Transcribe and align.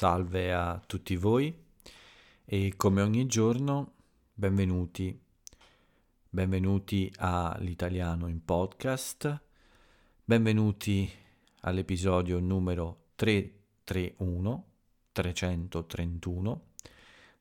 Salve 0.00 0.50
a 0.54 0.82
tutti 0.86 1.14
voi 1.14 1.54
e 2.46 2.72
come 2.74 3.02
ogni 3.02 3.26
giorno 3.26 3.96
benvenuti, 4.32 5.14
benvenuti 6.30 7.12
all'italiano 7.18 8.26
in 8.26 8.42
podcast, 8.42 9.42
benvenuti 10.24 11.06
all'episodio 11.60 12.40
numero 12.40 13.08
331, 13.14 14.64
331 15.12 16.62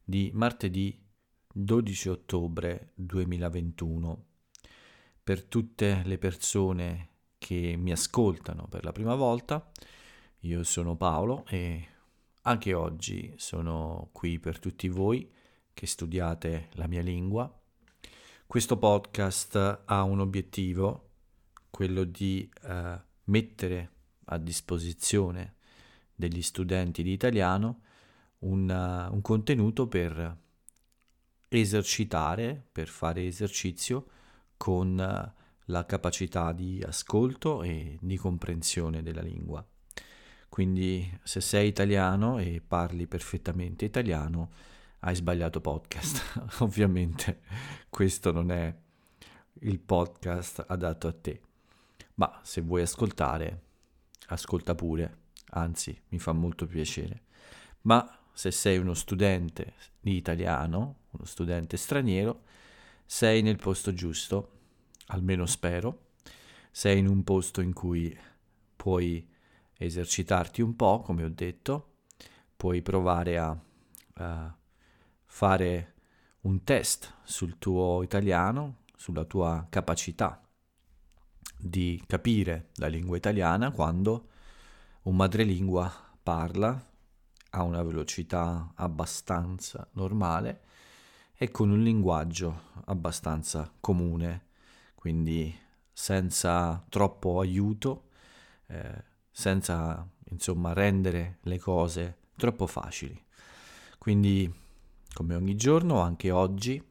di 0.04 0.30
martedì 0.34 1.02
12 1.54 2.10
ottobre 2.10 2.92
2021. 2.96 4.26
Per 5.24 5.44
tutte 5.46 6.02
le 6.04 6.18
persone 6.18 7.10
che 7.38 7.76
mi 7.78 7.94
ascoltano 7.94 8.68
per 8.68 8.84
la 8.84 8.92
prima 8.92 9.16
volta, 9.16 9.66
io 10.40 10.64
sono 10.64 10.98
Paolo 10.98 11.46
e 11.48 11.88
anche 12.42 12.74
oggi 12.74 13.34
sono 13.38 14.10
qui 14.12 14.40
per 14.40 14.60
tutti 14.60 14.88
voi 14.88 15.30
che 15.74 15.88
studiate 15.88 16.70
la 16.74 16.88
mia 16.88 17.02
lingua. 17.02 17.54
Questo 18.46 18.78
podcast 18.78 19.84
ha 19.86 20.04
un 20.04 20.20
obiettivo, 20.20 21.10
quello 21.70 22.04
di 22.04 22.50
eh, 22.64 23.02
mettere 23.26 23.92
a 24.26 24.38
disposizione 24.38 25.56
degli 26.14 26.42
studenti 26.42 27.04
di 27.04 27.12
italiano 27.12 27.82
un, 28.40 28.70
uh, 28.70 29.14
un 29.14 29.22
contenuto 29.22 29.88
per 29.88 30.38
esercitare, 31.48 32.68
per 32.72 32.88
fare 32.88 33.26
esercizio 33.26 34.06
con 34.58 34.92
uh, 34.92 35.42
la 35.66 35.86
capacità 35.86 36.52
di 36.52 36.84
ascolto 36.86 37.64
e 37.64 37.98
di 38.02 38.18
comprensione 38.18 39.02
della 39.02 39.22
lingua. 39.22 39.66
Quindi 40.60 41.10
se 41.24 41.40
sei 41.40 41.70
italiano 41.70 42.38
e 42.38 42.60
parli 42.60 43.08
perfettamente 43.08 43.86
italiano, 43.86 44.52
hai 45.00 45.16
sbagliato 45.16 45.62
podcast. 45.62 46.60
Ovviamente 46.60 47.40
questo 47.88 48.34
non 48.34 48.52
è 48.52 48.78
il 49.62 49.80
podcast 49.80 50.66
adatto 50.68 51.08
a 51.08 51.14
te. 51.14 51.42
Ma 52.16 52.42
se 52.44 52.60
vuoi 52.60 52.82
ascoltare, 52.82 53.62
ascolta 54.28 54.76
pure, 54.76 55.20
anzi 55.52 55.98
mi 56.10 56.20
fa 56.20 56.34
molto 56.34 56.68
piacere. 56.68 57.22
Ma 57.84 58.20
se 58.34 58.52
sei 58.52 58.80
uno 58.80 58.96
studente 58.96 59.76
italiano, 60.02 61.04
uno 61.12 61.24
studente 61.24 61.78
straniero, 61.78 62.44
sei 63.06 63.42
nel 63.42 63.56
posto 63.56 63.94
giusto, 63.94 64.60
almeno 65.06 65.46
spero. 65.46 66.08
Sei 66.70 67.00
in 67.00 67.08
un 67.08 67.24
posto 67.24 67.62
in 67.62 67.72
cui 67.72 68.14
puoi 68.76 69.38
esercitarti 69.86 70.62
un 70.62 70.76
po', 70.76 71.00
come 71.02 71.24
ho 71.24 71.30
detto, 71.30 71.94
puoi 72.56 72.82
provare 72.82 73.38
a, 73.38 73.58
a 74.16 74.58
fare 75.26 75.94
un 76.42 76.64
test 76.64 77.16
sul 77.24 77.58
tuo 77.58 78.04
italiano, 78.04 78.80
sulla 78.96 79.24
tua 79.24 79.66
capacità 79.70 80.42
di 81.58 82.02
capire 82.06 82.70
la 82.76 82.88
lingua 82.88 83.18
italiana 83.18 83.72
quando 83.72 84.30
un 85.04 85.16
madrelingua 85.16 85.92
parla 86.22 86.88
a 87.52 87.64
una 87.64 87.82
velocità 87.84 88.72
abbastanza 88.76 89.88
normale 89.94 90.62
e 91.36 91.52
con 91.52 91.70
un 91.70 91.82
linguaggio 91.82 92.64
abbastanza 92.86 93.72
comune, 93.80 94.48
quindi 94.96 95.58
senza 95.92 96.86
troppo 96.90 97.40
aiuto, 97.40 98.10
eh, 98.68 99.04
senza 99.40 100.06
insomma 100.32 100.74
rendere 100.74 101.38
le 101.44 101.58
cose 101.60 102.18
troppo 102.36 102.68
facili. 102.68 103.18
Quindi, 103.98 104.54
come 105.14 105.34
ogni 105.34 105.56
giorno, 105.56 106.02
anche 106.02 106.30
oggi 106.30 106.84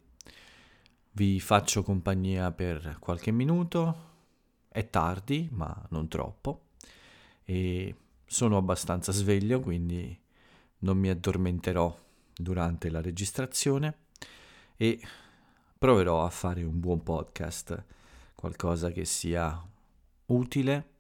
vi 1.13 1.41
faccio 1.41 1.83
compagnia 1.83 2.51
per 2.51 2.97
qualche 3.01 3.33
minuto. 3.33 4.07
È 4.67 4.89
tardi, 4.89 5.47
ma 5.53 5.87
non 5.91 6.09
troppo. 6.09 6.69
E 7.45 7.95
sono 8.25 8.57
abbastanza 8.57 9.13
sveglio, 9.13 9.61
quindi 9.61 10.19
non 10.79 10.97
mi 10.97 11.11
addormenterò 11.11 11.95
durante 12.35 12.89
la 12.89 13.03
registrazione 13.03 14.05
e 14.75 14.99
proverò 15.77 16.25
a 16.25 16.31
fare 16.31 16.63
un 16.63 16.81
buon 16.81 17.03
podcast, 17.03 17.85
qualcosa 18.35 18.91
che 18.91 19.05
sia 19.05 19.63
utile 20.27 20.97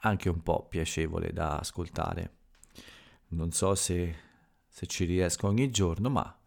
anche 0.00 0.28
un 0.28 0.42
po' 0.42 0.66
piacevole 0.68 1.32
da 1.32 1.58
ascoltare. 1.58 2.38
Non 3.28 3.52
so 3.52 3.74
se, 3.74 4.14
se 4.66 4.86
ci 4.86 5.04
riesco 5.04 5.46
ogni 5.46 5.70
giorno, 5.70 6.10
ma 6.10 6.38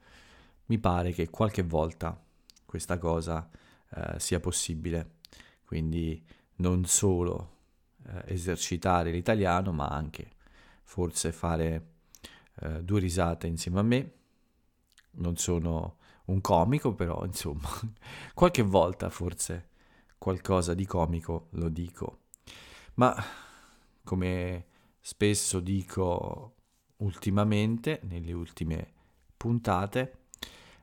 mi 0.66 0.78
pare 0.80 1.12
che 1.12 1.30
qualche 1.30 1.64
volta 1.64 2.20
questa 2.66 2.98
cosa 2.98 3.50
eh, 3.96 4.20
sia 4.20 4.40
possibile. 4.40 5.18
Quindi 5.66 6.24
non 6.56 6.86
solo 6.86 7.52
eh, 8.08 8.34
esercitare 8.34 9.12
l'italiano, 9.12 9.72
ma 9.72 9.88
anche 9.88 10.32
forse 10.84 11.32
fare 11.32 11.88
eh, 12.62 12.84
due 12.84 13.00
risate 13.00 13.48
insieme 13.48 13.80
a 13.80 13.84
me. 13.84 14.12
Non 15.12 15.38
sono 15.38 15.98
un 16.26 16.42
comico, 16.42 16.94
però 16.94 17.24
insomma, 17.26 17.70
qualche 18.34 18.64
volta 18.64 19.10
forse 19.10 19.70
qualcosa 20.18 20.74
di 20.74 20.86
comico 20.86 21.48
lo 21.52 21.70
dico. 21.70 22.23
Ma 22.96 23.16
come 24.04 24.66
spesso 25.00 25.60
dico 25.60 26.56
ultimamente, 26.98 28.00
nelle 28.04 28.34
ultime 28.34 28.94
puntate, 29.36 30.26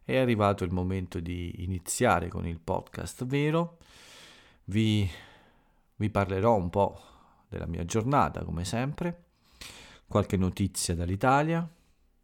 è 0.03 0.17
arrivato 0.17 0.65
il 0.65 0.73
momento 0.73 1.21
di 1.21 1.63
iniziare 1.63 2.29
con 2.29 2.47
il 2.47 2.59
podcast 2.59 3.25
vero. 3.25 3.79
Vi, 4.65 5.09
vi 5.97 6.11
parlerò 6.11 6.57
un 6.57 6.69
po' 6.69 7.01
della 7.49 7.67
mia 7.67 7.85
giornata, 7.85 8.45
come 8.45 8.65
sempre, 8.65 9.25
qualche 10.07 10.37
notizia 10.37 10.95
dall'Italia, 10.95 11.69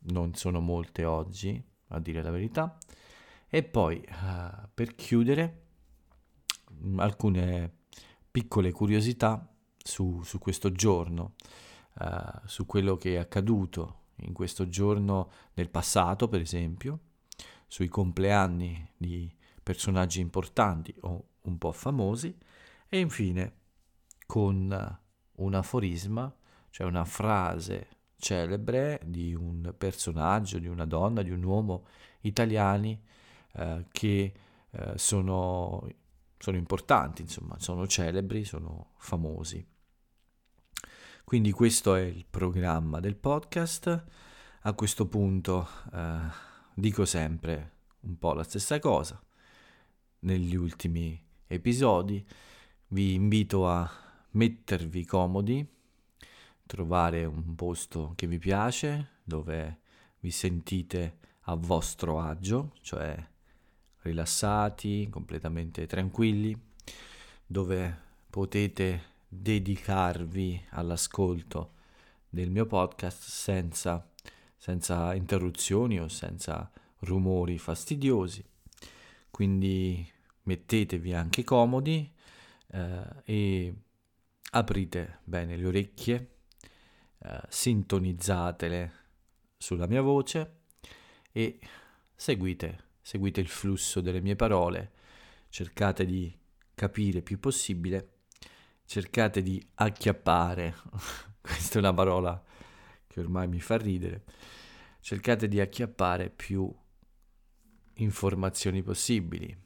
non 0.08 0.34
sono 0.34 0.60
molte 0.60 1.04
oggi, 1.04 1.62
a 1.88 2.00
dire 2.00 2.22
la 2.22 2.30
verità, 2.30 2.76
e 3.48 3.62
poi 3.62 4.04
uh, 4.08 4.68
per 4.74 4.94
chiudere 4.94 5.62
alcune 6.96 7.72
piccole 8.30 8.72
curiosità 8.72 9.55
su, 9.86 10.22
su 10.24 10.38
questo 10.38 10.72
giorno, 10.72 11.34
uh, 12.00 12.40
su 12.44 12.66
quello 12.66 12.96
che 12.96 13.14
è 13.14 13.18
accaduto 13.18 14.04
in 14.16 14.32
questo 14.32 14.68
giorno 14.68 15.30
nel 15.54 15.70
passato, 15.70 16.28
per 16.28 16.40
esempio, 16.40 17.00
sui 17.66 17.88
compleanni 17.88 18.90
di 18.96 19.32
personaggi 19.62 20.20
importanti 20.20 20.94
o 21.00 21.28
un 21.42 21.58
po' 21.58 21.72
famosi, 21.72 22.36
e 22.88 22.98
infine 22.98 23.52
con 24.26 24.98
un 25.36 25.54
aforisma, 25.54 26.34
cioè 26.70 26.86
una 26.86 27.04
frase 27.04 27.88
celebre 28.16 29.00
di 29.04 29.34
un 29.34 29.74
personaggio, 29.76 30.58
di 30.58 30.68
una 30.68 30.86
donna, 30.86 31.22
di 31.22 31.30
un 31.30 31.42
uomo 31.42 31.86
italiani 32.20 33.00
eh, 33.52 33.86
che 33.90 34.32
eh, 34.70 34.92
sono, 34.96 35.86
sono 36.38 36.56
importanti, 36.56 37.22
insomma, 37.22 37.58
sono 37.58 37.86
celebri, 37.86 38.44
sono 38.44 38.92
famosi. 38.96 39.64
Quindi 41.28 41.50
questo 41.50 41.96
è 41.96 42.02
il 42.02 42.24
programma 42.24 43.00
del 43.00 43.16
podcast. 43.16 44.04
A 44.60 44.72
questo 44.74 45.08
punto 45.08 45.66
eh, 45.92 46.18
dico 46.72 47.04
sempre 47.04 47.72
un 48.02 48.16
po' 48.16 48.32
la 48.32 48.44
stessa 48.44 48.78
cosa. 48.78 49.20
Negli 50.20 50.54
ultimi 50.54 51.20
episodi 51.48 52.24
vi 52.90 53.14
invito 53.14 53.68
a 53.68 53.90
mettervi 54.30 55.04
comodi, 55.04 55.66
trovare 56.64 57.24
un 57.24 57.56
posto 57.56 58.12
che 58.14 58.28
vi 58.28 58.38
piace, 58.38 59.14
dove 59.24 59.80
vi 60.20 60.30
sentite 60.30 61.18
a 61.40 61.56
vostro 61.56 62.20
agio, 62.20 62.72
cioè 62.82 63.16
rilassati, 64.02 65.08
completamente 65.10 65.86
tranquilli, 65.86 66.56
dove 67.44 68.00
potete 68.30 69.14
dedicarvi 69.28 70.66
all'ascolto 70.70 71.74
del 72.28 72.50
mio 72.50 72.66
podcast 72.66 73.22
senza, 73.22 74.08
senza 74.56 75.14
interruzioni 75.14 76.00
o 76.00 76.08
senza 76.08 76.70
rumori 77.00 77.58
fastidiosi. 77.58 78.44
Quindi 79.30 80.06
mettetevi 80.42 81.12
anche 81.12 81.44
comodi 81.44 82.10
eh, 82.68 83.02
e 83.24 83.74
aprite 84.52 85.20
bene 85.24 85.56
le 85.56 85.66
orecchie, 85.66 86.30
eh, 87.18 87.40
sintonizzatele 87.48 88.92
sulla 89.56 89.86
mia 89.86 90.02
voce 90.02 90.60
e 91.32 91.58
seguite, 92.14 92.84
seguite 93.00 93.40
il 93.40 93.48
flusso 93.48 94.00
delle 94.00 94.20
mie 94.20 94.36
parole, 94.36 94.92
cercate 95.48 96.04
di 96.04 96.34
capire 96.74 97.22
più 97.22 97.38
possibile 97.40 98.15
cercate 98.86 99.42
di 99.42 99.64
acchiappare, 99.74 100.74
questa 101.40 101.76
è 101.76 101.78
una 101.78 101.92
parola 101.92 102.42
che 103.06 103.20
ormai 103.20 103.48
mi 103.48 103.60
fa 103.60 103.76
ridere, 103.76 104.24
cercate 105.00 105.48
di 105.48 105.60
acchiappare 105.60 106.30
più 106.30 106.72
informazioni 107.94 108.82
possibili, 108.82 109.56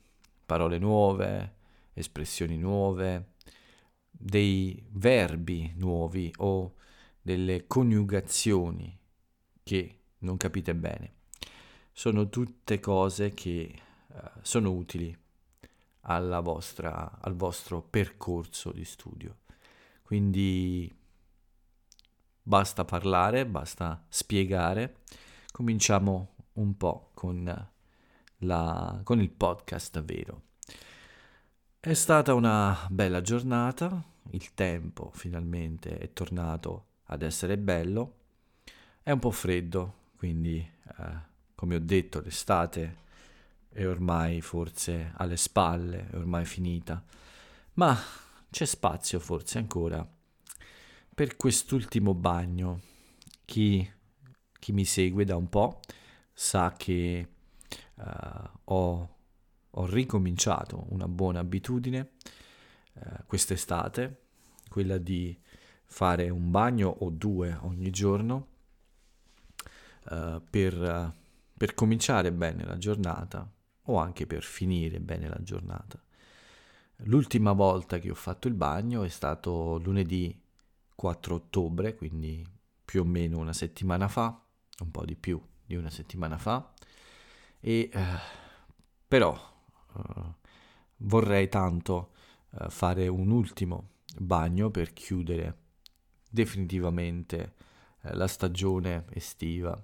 parole 0.44 0.78
nuove, 0.78 1.54
espressioni 1.92 2.56
nuove, 2.56 3.34
dei 4.10 4.84
verbi 4.90 5.72
nuovi 5.76 6.32
o 6.38 6.74
delle 7.22 7.66
coniugazioni 7.66 8.98
che 9.62 9.98
non 10.18 10.36
capite 10.36 10.74
bene. 10.74 11.14
Sono 11.92 12.28
tutte 12.28 12.80
cose 12.80 13.30
che 13.30 13.72
uh, 14.08 14.20
sono 14.42 14.72
utili 14.72 15.16
vostra, 16.42 17.18
al 17.20 17.34
vostro 17.34 17.82
percorso 17.82 18.72
di 18.72 18.84
studio. 18.84 19.38
Quindi 20.02 20.92
basta 22.42 22.84
parlare, 22.84 23.46
basta 23.46 24.04
spiegare. 24.08 25.02
Cominciamo 25.52 26.34
un 26.54 26.76
po' 26.76 27.10
con, 27.14 27.70
la, 28.38 29.00
con 29.04 29.20
il 29.20 29.30
podcast 29.30 30.02
vero. 30.02 30.42
È 31.78 31.94
stata 31.94 32.34
una 32.34 32.86
bella 32.90 33.20
giornata, 33.20 34.02
il 34.32 34.52
tempo 34.54 35.10
finalmente 35.14 35.96
è 35.96 36.12
tornato 36.12 36.86
ad 37.04 37.22
essere 37.22 37.56
bello, 37.56 38.16
è 39.02 39.10
un 39.12 39.18
po' 39.18 39.30
freddo, 39.30 40.08
quindi 40.16 40.58
eh, 40.58 41.28
come 41.54 41.76
ho 41.76 41.80
detto 41.80 42.20
l'estate 42.20 43.08
è 43.72 43.86
ormai 43.86 44.40
forse 44.40 45.12
alle 45.16 45.36
spalle, 45.36 46.08
è 46.10 46.16
ormai 46.16 46.44
finita, 46.44 47.02
ma 47.74 47.96
c'è 48.50 48.64
spazio 48.64 49.20
forse 49.20 49.58
ancora 49.58 50.06
per 51.14 51.36
quest'ultimo 51.36 52.14
bagno. 52.14 52.80
Chi, 53.44 53.88
chi 54.58 54.72
mi 54.72 54.84
segue 54.84 55.24
da 55.24 55.36
un 55.36 55.48
po' 55.48 55.80
sa 56.32 56.74
che 56.76 57.28
uh, 57.94 58.02
ho, 58.64 59.16
ho, 59.70 59.86
ricominciato 59.86 60.86
una 60.90 61.08
buona 61.08 61.40
abitudine 61.40 62.12
uh, 62.94 63.26
quest'estate, 63.26 64.22
quella 64.68 64.98
di 64.98 65.36
fare 65.84 66.30
un 66.30 66.50
bagno 66.50 66.88
o 66.88 67.10
due 67.10 67.58
ogni 67.62 67.90
giorno 67.90 68.46
uh, 70.10 70.40
per, 70.48 71.14
per 71.56 71.74
cominciare 71.74 72.32
bene 72.32 72.64
la 72.64 72.78
giornata 72.78 73.50
o 73.84 73.96
anche 73.98 74.26
per 74.26 74.42
finire 74.42 75.00
bene 75.00 75.28
la 75.28 75.42
giornata. 75.42 76.02
L'ultima 77.04 77.52
volta 77.52 77.98
che 77.98 78.10
ho 78.10 78.14
fatto 78.14 78.46
il 78.48 78.54
bagno 78.54 79.04
è 79.04 79.08
stato 79.08 79.78
lunedì 79.78 80.38
4 80.94 81.34
ottobre, 81.34 81.94
quindi 81.94 82.46
più 82.84 83.00
o 83.00 83.04
meno 83.04 83.38
una 83.38 83.54
settimana 83.54 84.06
fa, 84.08 84.38
un 84.80 84.90
po' 84.90 85.04
di 85.04 85.16
più 85.16 85.40
di 85.64 85.76
una 85.76 85.88
settimana 85.88 86.36
fa, 86.36 86.72
e 87.58 87.88
eh, 87.92 88.02
però 89.06 89.34
eh, 89.96 90.34
vorrei 90.98 91.48
tanto 91.48 92.12
eh, 92.50 92.68
fare 92.68 93.08
un 93.08 93.30
ultimo 93.30 93.90
bagno 94.18 94.70
per 94.70 94.92
chiudere 94.92 95.58
definitivamente 96.28 97.54
eh, 98.02 98.14
la 98.14 98.26
stagione 98.26 99.06
estiva, 99.10 99.76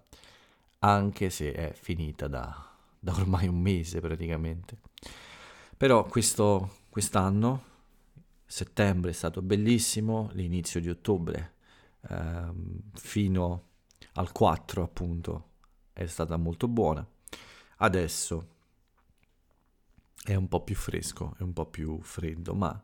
anche 0.81 1.31
se 1.31 1.53
è 1.53 1.73
finita 1.73 2.29
da 2.29 2.66
da 3.07 3.13
ormai 3.13 3.47
un 3.47 3.61
mese 3.61 4.01
praticamente. 4.01 4.81
Però 5.77 6.05
questo, 6.07 6.79
quest'anno, 6.89 7.63
settembre 8.45 9.11
è 9.11 9.15
stato 9.15 9.43
bellissimo, 9.43 10.31
l'inizio 10.33 10.81
di 10.81 10.91
ottobre 10.91 11.55
ehm, 12.09 12.81
fino 12.95 13.65
al 14.15 14.33
4 14.33 14.83
appunto 14.83 15.51
è 15.93 16.07
stata 16.07 16.37
molto 16.37 16.67
buona. 16.67 17.07
Adesso 17.77 18.49
è 20.25 20.35
un 20.35 20.49
po' 20.49 20.65
più 20.65 20.75
fresco, 20.75 21.37
è 21.39 21.43
un 21.43 21.53
po' 21.53 21.67
più 21.67 22.01
freddo, 22.03 22.55
ma 22.55 22.83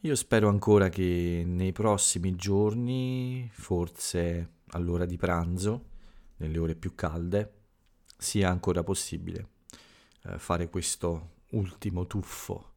io 0.00 0.14
spero 0.14 0.50
ancora 0.50 0.90
che 0.90 1.42
nei 1.46 1.72
prossimi 1.72 2.36
giorni, 2.36 3.48
forse 3.50 4.56
all'ora 4.72 5.06
di 5.06 5.16
pranzo, 5.16 5.84
nelle 6.36 6.58
ore 6.58 6.74
più 6.74 6.94
calde, 6.94 7.61
sia 8.22 8.48
ancora 8.48 8.82
possibile 8.82 9.48
eh, 10.24 10.38
fare 10.38 10.70
questo 10.70 11.40
ultimo 11.50 12.06
tuffo 12.06 12.74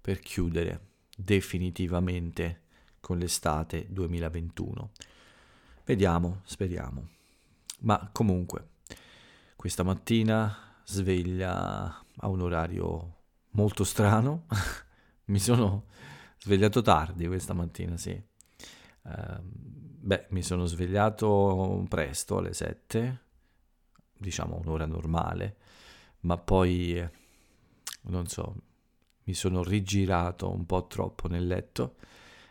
per 0.00 0.18
chiudere 0.18 0.88
definitivamente 1.16 2.62
con 3.00 3.18
l'estate 3.18 3.86
2021. 3.88 4.90
Vediamo, 5.84 6.40
speriamo. 6.44 7.08
Ma 7.80 8.10
comunque, 8.12 8.68
questa 9.56 9.82
mattina 9.82 10.82
sveglia 10.84 12.04
a 12.16 12.28
un 12.28 12.40
orario 12.40 13.16
molto 13.50 13.84
strano. 13.84 14.46
Mi 15.26 15.38
sono 15.38 15.86
svegliato 16.38 16.82
tardi 16.82 17.26
questa 17.26 17.54
mattina, 17.54 17.96
sì. 17.96 18.20
Uh, 19.02 19.38
beh, 19.40 20.26
mi 20.30 20.42
sono 20.42 20.66
svegliato 20.66 21.86
presto 21.88 22.36
alle 22.36 22.52
7 22.52 23.29
diciamo 24.20 24.60
un'ora 24.62 24.86
normale, 24.86 25.56
ma 26.20 26.36
poi, 26.36 26.98
eh, 26.98 27.10
non 28.02 28.26
so, 28.26 28.54
mi 29.24 29.34
sono 29.34 29.62
rigirato 29.62 30.50
un 30.50 30.66
po' 30.66 30.86
troppo 30.86 31.28
nel 31.28 31.46
letto 31.46 31.96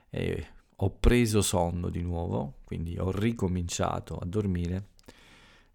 e 0.10 0.48
ho 0.76 0.90
preso 0.92 1.42
sonno 1.42 1.90
di 1.90 2.02
nuovo, 2.02 2.56
quindi 2.64 2.98
ho 2.98 3.12
ricominciato 3.12 4.18
a 4.18 4.26
dormire 4.26 4.90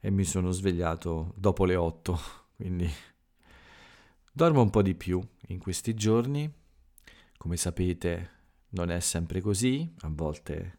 e 0.01 0.11
mi 0.11 0.25
sono 0.25 0.51
svegliato 0.51 1.33
dopo 1.37 1.65
le 1.65 1.77
8, 1.77 2.19
quindi 2.57 2.91
dormo 4.33 4.63
un 4.63 4.71
po' 4.71 4.83
di 4.83 4.95
più 4.95 5.23
in 5.49 5.59
questi 5.59 5.95
giorni, 5.95 6.53
come 7.37 7.57
sapete 7.57 8.31
non 8.71 8.91
è 8.91 8.99
sempre 8.99 9.41
così, 9.41 9.95
a 10.01 10.09
volte 10.11 10.79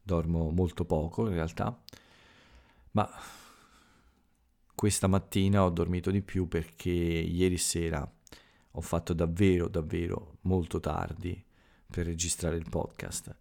dormo 0.00 0.50
molto 0.50 0.84
poco 0.84 1.26
in 1.26 1.34
realtà, 1.34 1.76
ma 2.92 3.10
questa 4.82 5.06
mattina 5.06 5.62
ho 5.62 5.70
dormito 5.70 6.10
di 6.10 6.22
più 6.22 6.48
perché 6.48 6.90
ieri 6.90 7.56
sera 7.56 8.04
ho 8.72 8.80
fatto 8.80 9.12
davvero, 9.12 9.68
davvero 9.68 10.38
molto 10.40 10.80
tardi 10.80 11.40
per 11.86 12.04
registrare 12.04 12.56
il 12.56 12.66
podcast. 12.68 13.32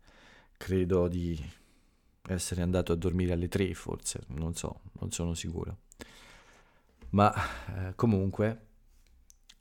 Credo 0.56 1.08
di 1.08 1.44
essere 2.28 2.62
andato 2.62 2.92
a 2.92 2.96
dormire 2.96 3.34
alle 3.34 3.48
3 3.48 3.74
forse, 3.74 4.22
non 4.28 4.54
so, 4.54 4.82
non 5.00 5.10
sono 5.10 5.34
sicuro. 5.34 5.80
Ma 7.10 7.34
eh, 7.34 7.96
comunque, 7.96 8.66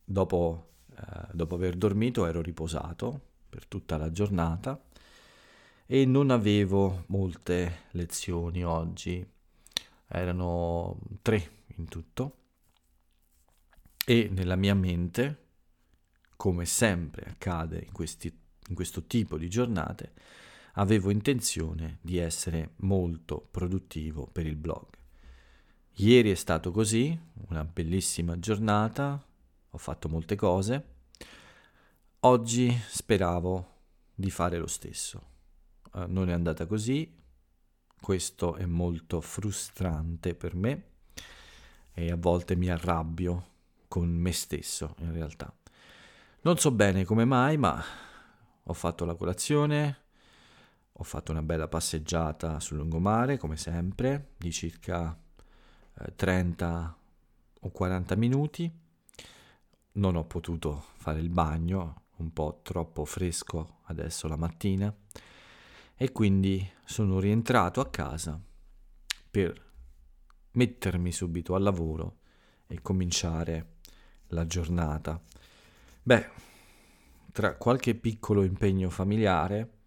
dopo, 0.04 0.72
eh, 0.94 1.28
dopo 1.32 1.54
aver 1.54 1.76
dormito 1.76 2.26
ero 2.26 2.42
riposato 2.42 3.20
per 3.49 3.64
tutta 3.64 3.96
la 3.96 4.12
giornata 4.12 4.78
e 5.87 6.04
non 6.04 6.28
avevo 6.28 7.04
molte 7.06 7.84
lezioni 7.92 8.62
oggi. 8.62 9.26
Erano 10.06 10.99
tre 11.22 11.58
in 11.80 11.88
tutto 11.88 12.37
e 14.06 14.28
nella 14.30 14.56
mia 14.56 14.75
mente, 14.75 15.49
come 16.37 16.64
sempre 16.64 17.26
accade 17.26 17.78
in, 17.78 17.92
questi, 17.92 18.26
in 18.68 18.75
questo 18.75 19.06
tipo 19.06 19.37
di 19.37 19.49
giornate, 19.49 20.14
avevo 20.75 21.10
intenzione 21.10 21.99
di 22.00 22.18
essere 22.18 22.75
molto 22.78 23.46
produttivo 23.50 24.26
per 24.26 24.46
il 24.46 24.56
blog. 24.56 24.87
Ieri 25.94 26.30
è 26.30 26.34
stato 26.34 26.70
così, 26.70 27.18
una 27.49 27.64
bellissima 27.64 28.38
giornata, 28.38 29.22
ho 29.70 29.78
fatto 29.78 30.08
molte 30.08 30.34
cose. 30.34 30.94
Oggi 32.20 32.76
speravo 32.88 33.78
di 34.14 34.30
fare 34.30 34.58
lo 34.58 34.66
stesso. 34.66 35.28
Uh, 35.92 36.04
non 36.06 36.30
è 36.30 36.32
andata 36.32 36.66
così, 36.66 37.16
questo 38.00 38.56
è 38.56 38.64
molto 38.64 39.20
frustrante 39.20 40.34
per 40.34 40.54
me 40.54 40.89
e 41.92 42.11
a 42.11 42.16
volte 42.16 42.56
mi 42.56 42.68
arrabbio 42.70 43.47
con 43.88 44.09
me 44.09 44.32
stesso 44.32 44.94
in 44.99 45.12
realtà. 45.12 45.52
Non 46.42 46.59
so 46.59 46.70
bene 46.70 47.04
come 47.04 47.25
mai, 47.25 47.56
ma 47.56 47.82
ho 48.62 48.73
fatto 48.73 49.04
la 49.04 49.14
colazione, 49.14 49.99
ho 50.92 51.02
fatto 51.02 51.32
una 51.32 51.42
bella 51.42 51.68
passeggiata 51.68 52.61
sul 52.61 52.78
lungomare, 52.78 53.37
come 53.37 53.56
sempre, 53.56 54.32
di 54.37 54.52
circa 54.52 55.18
eh, 55.99 56.14
30 56.14 56.97
o 57.61 57.70
40 57.70 58.14
minuti. 58.16 58.73
Non 59.92 60.16
ho 60.16 60.25
potuto 60.25 60.85
fare 60.94 61.18
il 61.18 61.30
bagno, 61.30 62.02
un 62.16 62.32
po' 62.32 62.61
troppo 62.62 63.04
fresco 63.04 63.80
adesso 63.85 64.28
la 64.28 64.37
mattina, 64.37 64.94
e 65.97 66.12
quindi 66.12 66.66
sono 66.85 67.18
rientrato 67.18 67.80
a 67.80 67.90
casa 67.90 68.40
per 69.30 69.69
mettermi 70.52 71.12
subito 71.12 71.54
al 71.54 71.62
lavoro 71.62 72.19
e 72.66 72.80
cominciare 72.83 73.75
la 74.28 74.47
giornata. 74.47 75.21
Beh, 76.02 76.28
tra 77.33 77.57
qualche 77.57 77.95
piccolo 77.95 78.42
impegno 78.42 78.90
familiare 78.90 79.78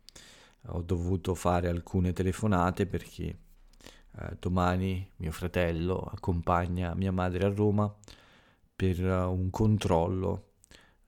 ho 0.68 0.82
dovuto 0.82 1.36
fare 1.36 1.68
alcune 1.68 2.14
telefonate 2.14 2.86
perché 2.86 3.38
eh, 4.16 4.38
domani 4.40 5.10
mio 5.18 5.32
fratello 5.32 5.98
accompagna 6.00 6.94
mia 6.94 7.12
madre 7.12 7.46
a 7.46 7.54
Roma 7.54 7.94
per 8.76 9.04
uh, 9.04 9.32
un 9.32 9.50
controllo 9.50 10.52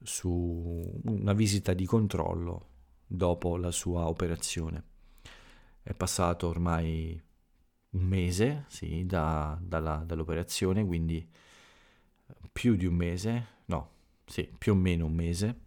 su 0.02 1.00
una 1.04 1.32
visita 1.32 1.72
di 1.72 1.86
controllo 1.86 2.68
dopo 3.06 3.56
la 3.56 3.70
sua 3.70 4.08
operazione. 4.08 4.82
È 5.82 5.94
passato 5.94 6.48
ormai 6.48 7.20
un 7.96 8.04
mese 8.04 8.64
sì, 8.68 9.06
da, 9.06 9.58
dalla, 9.60 10.02
dall'operazione, 10.04 10.84
quindi 10.84 11.26
più 12.52 12.76
di 12.76 12.86
un 12.86 12.94
mese, 12.94 13.46
no, 13.66 13.90
sì, 14.26 14.48
più 14.56 14.72
o 14.72 14.76
meno 14.76 15.06
un 15.06 15.14
mese, 15.14 15.60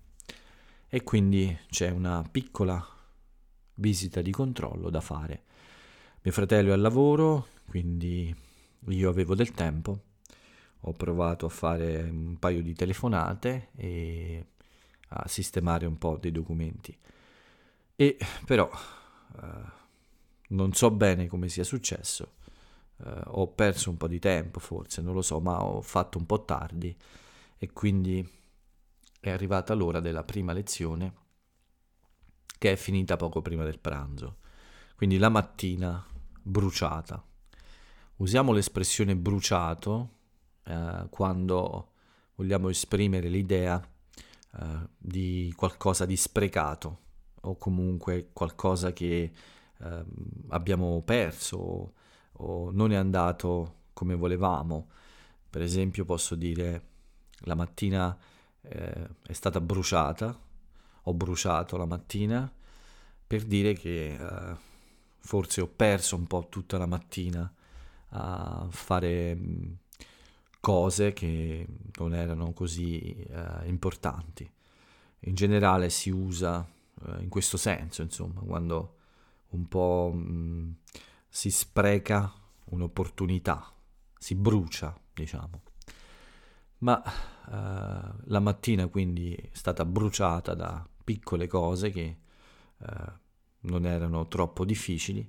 e 0.88 1.04
quindi 1.04 1.58
c'è 1.70 1.90
una 1.90 2.24
piccola 2.30 2.86
visita 3.76 4.22
di 4.22 4.32
controllo 4.32 4.90
da 4.90 5.02
fare. 5.02 5.44
Mio 6.22 6.34
fratello 6.34 6.70
è 6.70 6.74
al 6.74 6.82
lavoro, 6.82 7.48
quindi 7.68 8.36
io 8.88 9.10
avevo 9.10 9.36
del 9.36 9.52
tempo 9.52 10.04
ho 10.84 10.94
provato 10.94 11.46
a 11.46 11.50
fare 11.50 12.04
un 12.04 12.38
paio 12.40 12.62
di 12.62 12.74
telefonate 12.74 13.70
e 13.76 14.46
a 15.10 15.28
sistemare 15.28 15.86
un 15.86 15.98
po' 15.98 16.18
dei 16.18 16.32
documenti. 16.32 16.98
E 17.96 18.18
però 18.46 18.70
eh, 19.42 19.78
non 20.50 20.74
so 20.74 20.92
bene 20.92 21.28
come 21.28 21.50
sia 21.50 21.64
successo. 21.64 22.34
Eh, 23.04 23.22
ho 23.28 23.48
perso 23.48 23.90
un 23.90 23.98
po' 23.98 24.08
di 24.08 24.20
tempo 24.20 24.60
forse, 24.60 25.02
non 25.02 25.14
lo 25.14 25.22
so, 25.22 25.40
ma 25.40 25.64
ho 25.64 25.82
fatto 25.82 26.18
un 26.18 26.26
po' 26.26 26.44
tardi 26.46 26.96
e 27.58 27.72
quindi 27.72 28.28
è 29.20 29.30
arrivata 29.30 29.74
l'ora 29.74 30.00
della 30.00 30.24
prima 30.24 30.54
lezione 30.54 31.14
che 32.58 32.74
è 32.74 32.76
finita 32.76 33.16
poco 33.16 33.42
prima 33.42 33.64
del 33.64 33.80
pranzo. 33.80 34.38
Quindi 34.96 35.18
la 35.18 35.30
mattina 35.30 36.06
bruciata. 36.42 37.24
Usiamo 38.18 38.52
l'espressione 38.52 39.16
bruciato 39.16 40.18
eh, 40.64 41.08
quando 41.10 41.92
vogliamo 42.36 42.68
esprimere 42.70 43.30
l'idea 43.30 43.82
eh, 43.82 44.90
di 44.98 45.54
qualcosa 45.56 46.06
di 46.06 46.18
sprecato 46.18 47.00
o 47.42 47.56
comunque 47.56 48.32
qualcosa 48.34 48.92
che 48.92 49.32
eh, 49.82 50.06
abbiamo 50.50 51.02
perso 51.04 51.94
o, 52.32 52.72
non 52.72 52.92
è 52.92 52.96
andato 52.96 53.76
come 53.94 54.16
volevamo. 54.16 54.90
Per 55.50 55.62
esempio 55.62 56.06
posso 56.06 56.36
dire 56.36 56.88
la 57.42 57.56
mattina 57.56 58.18
eh, 58.62 59.10
è 59.26 59.34
stata 59.34 59.60
bruciata, 59.62 60.38
ho 61.04 61.14
bruciato 61.14 61.78
la 61.78 61.86
mattina 61.86 62.52
per 63.26 63.44
dire 63.44 63.74
che 63.74 64.14
eh, 64.14 64.56
forse 65.20 65.62
ho 65.62 65.68
perso 65.68 66.16
un 66.16 66.28
po' 66.28 66.48
tutta 66.50 66.78
la 66.78 66.86
mattina 66.86 67.52
a 68.12 68.68
fare 68.70 69.38
cose 70.60 71.14
che 71.14 71.68
non 71.98 72.14
erano 72.14 72.54
così 72.54 73.00
eh, 73.00 73.68
importanti. 73.68 74.50
In 75.24 75.36
generale 75.36 75.90
si 75.90 76.10
usa 76.10 76.66
eh, 77.06 77.22
in 77.22 77.30
questo 77.30 77.58
senso, 77.58 78.02
insomma, 78.02 78.42
quando 78.42 78.99
un 79.50 79.68
po' 79.68 80.12
mh, 80.14 80.20
mm, 80.20 80.72
si 81.28 81.52
spreca 81.52 82.34
un'opportunità, 82.66 83.74
si 84.18 84.36
brucia, 84.36 84.98
diciamo. 85.14 85.62
Ma 86.80 87.02
eh, 87.04 88.14
la 88.26 88.40
mattina 88.40 88.88
quindi 88.88 89.34
è 89.34 89.50
stata 89.54 89.86
bruciata 89.86 90.54
da 90.54 90.88
piccole 91.04 91.48
cose 91.48 91.90
che 91.90 92.18
eh, 92.78 93.14
non 93.62 93.86
erano 93.86 94.28
troppo 94.28 94.66
difficili. 94.66 95.28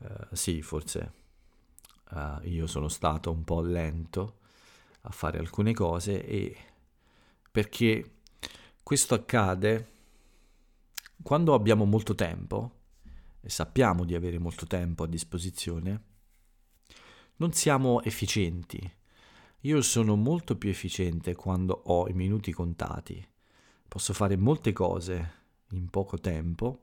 Eh, 0.00 0.28
sì, 0.32 0.62
forse 0.62 1.12
eh, 2.12 2.48
io 2.48 2.66
sono 2.66 2.88
stato 2.88 3.30
un 3.30 3.44
po' 3.44 3.60
lento 3.60 4.38
a 5.02 5.10
fare 5.10 5.38
alcune 5.38 5.74
cose 5.74 6.24
e 6.24 6.56
perché 7.50 8.18
questo 8.82 9.14
accade 9.14 9.90
quando 11.22 11.54
abbiamo 11.54 11.84
molto 11.84 12.14
tempo 12.14 12.80
e 13.42 13.50
sappiamo 13.50 14.04
di 14.04 14.14
avere 14.14 14.38
molto 14.38 14.66
tempo 14.66 15.02
a 15.02 15.08
disposizione, 15.08 16.02
non 17.36 17.52
siamo 17.52 18.02
efficienti. 18.02 18.90
Io 19.62 19.82
sono 19.82 20.16
molto 20.16 20.56
più 20.56 20.70
efficiente 20.70 21.34
quando 21.34 21.82
ho 21.86 22.08
i 22.08 22.12
minuti 22.12 22.52
contati. 22.52 23.26
Posso 23.88 24.12
fare 24.12 24.36
molte 24.36 24.72
cose 24.72 25.40
in 25.70 25.88
poco 25.90 26.18
tempo 26.18 26.82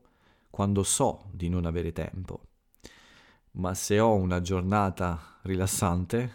quando 0.50 0.82
so 0.82 1.30
di 1.32 1.48
non 1.48 1.64
avere 1.64 1.92
tempo. 1.92 2.42
Ma 3.52 3.74
se 3.74 3.98
ho 3.98 4.14
una 4.14 4.40
giornata 4.40 5.38
rilassante, 5.42 6.32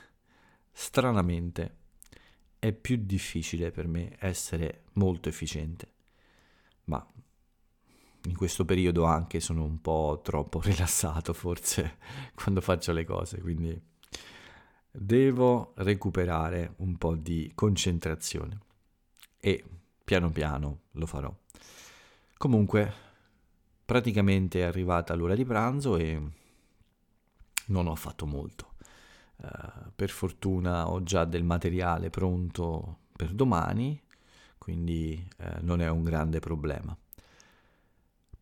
stranamente 0.71 1.77
è 2.57 2.73
più 2.73 2.97
difficile 2.97 3.71
per 3.71 3.87
me 3.87 4.15
essere 4.19 4.85
molto 4.93 5.29
efficiente. 5.29 5.93
Ma 6.85 7.05
in 8.25 8.35
questo 8.35 8.65
periodo 8.65 9.05
anche 9.05 9.39
sono 9.39 9.63
un 9.63 9.81
po' 9.81 10.21
troppo 10.23 10.59
rilassato 10.63 11.33
forse 11.33 11.97
quando 12.35 12.61
faccio 12.61 12.91
le 12.91 13.05
cose, 13.05 13.39
quindi 13.41 13.79
devo 14.91 15.73
recuperare 15.77 16.73
un 16.77 16.97
po' 16.97 17.15
di 17.15 17.51
concentrazione 17.53 18.59
e 19.39 19.63
piano 20.03 20.29
piano 20.29 20.81
lo 20.91 21.05
farò. 21.05 21.33
Comunque 22.37 22.93
praticamente 23.83 24.59
è 24.59 24.63
arrivata 24.63 25.13
l'ora 25.15 25.35
di 25.35 25.45
pranzo 25.45 25.97
e 25.97 26.21
non 27.67 27.87
ho 27.87 27.95
fatto 27.95 28.25
molto. 28.25 28.73
Uh, 29.37 29.91
per 29.93 30.09
fortuna 30.09 30.89
ho 30.89 31.03
già 31.03 31.25
del 31.25 31.43
materiale 31.43 32.09
pronto 32.09 32.99
per 33.11 33.33
domani, 33.33 34.01
quindi 34.57 35.27
uh, 35.39 35.57
non 35.61 35.81
è 35.81 35.89
un 35.89 36.03
grande 36.03 36.39
problema. 36.39 36.97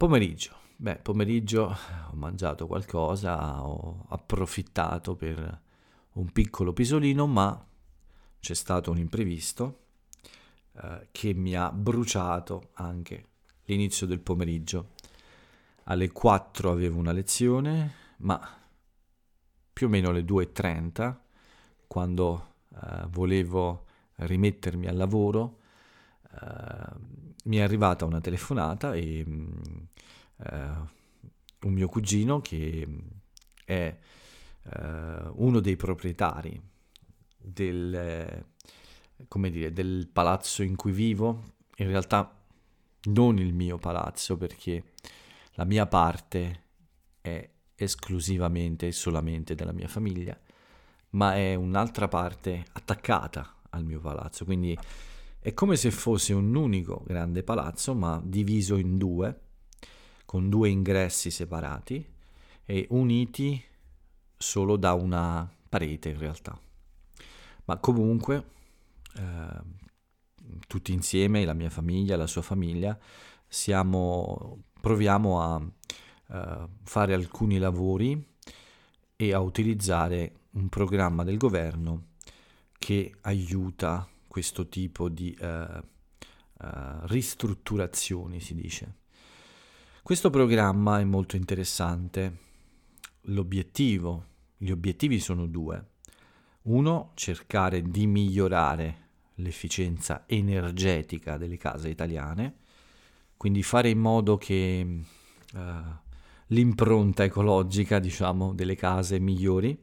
Pomeriggio. 0.03 0.57
Beh, 0.75 0.97
pomeriggio 0.97 1.63
ho 2.11 2.15
mangiato 2.15 2.67
qualcosa, 2.67 3.63
ho 3.63 4.03
approfittato 4.09 5.15
per 5.15 5.61
un 6.15 6.29
piccolo 6.33 6.73
pisolino, 6.73 7.25
ma 7.25 7.65
c'è 8.37 8.53
stato 8.53 8.91
un 8.91 8.97
imprevisto 8.97 9.79
uh, 10.73 11.05
che 11.09 11.33
mi 11.33 11.55
ha 11.55 11.71
bruciato 11.71 12.71
anche 12.73 13.27
l'inizio 13.63 14.05
del 14.05 14.19
pomeriggio. 14.19 14.89
Alle 15.83 16.11
4 16.11 16.69
avevo 16.69 16.99
una 16.99 17.13
lezione, 17.13 17.93
ma 18.17 18.45
più 19.71 19.87
o 19.87 19.89
meno 19.89 20.09
alle 20.09 20.25
2.30, 20.25 21.15
quando 21.87 22.55
eh, 22.75 23.05
volevo 23.07 23.85
rimettermi 24.15 24.85
al 24.85 24.97
lavoro, 24.97 25.59
eh, 25.59 25.62
mi 27.45 27.57
è 27.57 27.61
arrivata 27.61 28.05
una 28.05 28.21
telefonata 28.21 28.93
e 28.93 29.25
mm, 29.27 29.51
eh, 30.37 31.01
un 31.61 31.73
mio 31.73 31.87
cugino 31.87 32.41
che 32.41 32.87
è 33.65 33.97
eh, 34.63 35.31
uno 35.33 35.59
dei 35.59 35.75
proprietari 35.75 36.61
del, 37.37 38.45
dire, 39.49 39.73
del 39.73 40.09
palazzo 40.11 40.63
in 40.63 40.75
cui 40.75 40.91
vivo, 40.91 41.55
in 41.77 41.87
realtà 41.87 42.41
non 43.05 43.37
il 43.37 43.53
mio 43.53 43.77
palazzo 43.77 44.37
perché 44.37 44.91
la 45.53 45.65
mia 45.65 45.85
parte 45.85 46.61
è 47.21 47.49
esclusivamente 47.75 48.87
e 48.87 48.91
solamente 48.91 49.55
della 49.55 49.73
mia 49.73 49.87
famiglia, 49.87 50.37
ma 51.11 51.35
è 51.35 51.55
un'altra 51.55 52.07
parte 52.07 52.65
attaccata 52.73 53.55
al 53.71 53.83
mio 53.83 53.99
palazzo, 53.99 54.45
quindi 54.45 54.77
è 55.43 55.53
come 55.53 55.75
se 55.75 55.91
fosse 55.91 56.31
un 56.31 56.55
unico 56.55 57.03
grande 57.05 57.43
palazzo, 57.43 57.93
ma 57.93 58.21
diviso 58.23 58.77
in 58.77 58.97
due, 58.97 59.41
con 60.23 60.47
due 60.47 60.69
ingressi 60.69 61.29
separati 61.31 62.11
e 62.63 62.87
uniti 62.91 63.61
solo 64.37 64.77
da 64.77 64.93
una 64.93 65.53
parete 65.67 66.07
in 66.07 66.17
realtà. 66.17 66.57
Ma 67.65 67.75
comunque 67.75 68.45
eh, 69.17 69.61
tutti 70.65 70.93
insieme, 70.93 71.43
la 71.43 71.51
mia 71.51 71.69
famiglia, 71.69 72.15
la 72.15 72.25
sua 72.25 72.41
famiglia, 72.41 72.97
siamo, 73.45 74.63
proviamo 74.79 75.41
a 75.41 75.55
uh, 75.57 76.69
fare 76.83 77.13
alcuni 77.13 77.57
lavori 77.57 78.25
e 79.17 79.33
a 79.33 79.41
utilizzare 79.41 80.35
un 80.51 80.69
programma 80.69 81.25
del 81.25 81.37
governo 81.37 82.11
che 82.79 83.13
aiuta 83.23 84.07
questo 84.33 84.67
tipo 84.67 85.09
di 85.09 85.37
uh, 85.39 85.45
uh, 85.45 85.81
ristrutturazioni, 87.03 88.39
si 88.39 88.55
dice. 88.55 88.95
Questo 90.01 90.31
programma 90.31 90.99
è 90.99 91.03
molto 91.03 91.35
interessante. 91.35 92.37
L'obiettivo, 93.25 94.25
gli 94.57 94.71
obiettivi 94.71 95.19
sono 95.19 95.45
due. 95.45 95.89
Uno, 96.63 97.11
cercare 97.13 97.83
di 97.83 98.07
migliorare 98.07 99.09
l'efficienza 99.35 100.23
energetica 100.25 101.37
delle 101.37 101.57
case 101.57 101.89
italiane, 101.89 102.55
quindi 103.37 103.61
fare 103.61 103.91
in 103.91 103.99
modo 103.99 104.37
che 104.37 104.99
uh, 105.53 105.59
l'impronta 106.47 107.23
ecologica, 107.23 107.99
diciamo, 107.99 108.55
delle 108.55 108.75
case 108.75 109.19
migliori, 109.19 109.77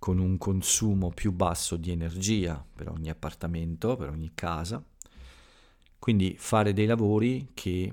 con 0.00 0.18
un 0.18 0.38
consumo 0.38 1.10
più 1.10 1.30
basso 1.30 1.76
di 1.76 1.90
energia 1.90 2.64
per 2.74 2.88
ogni 2.88 3.10
appartamento, 3.10 3.96
per 3.96 4.08
ogni 4.08 4.32
casa. 4.34 4.82
Quindi 5.98 6.36
fare 6.38 6.72
dei 6.72 6.86
lavori 6.86 7.50
che 7.52 7.92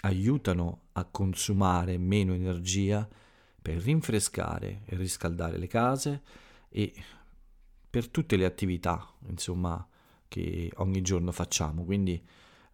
aiutano 0.00 0.88
a 0.92 1.04
consumare 1.04 1.98
meno 1.98 2.34
energia 2.34 3.08
per 3.62 3.76
rinfrescare 3.76 4.82
e 4.86 4.96
riscaldare 4.96 5.56
le 5.56 5.68
case 5.68 6.22
e 6.68 6.92
per 7.88 8.08
tutte 8.08 8.36
le 8.36 8.44
attività, 8.44 9.08
insomma, 9.28 9.86
che 10.26 10.72
ogni 10.78 11.00
giorno 11.00 11.30
facciamo. 11.30 11.84
Quindi 11.84 12.20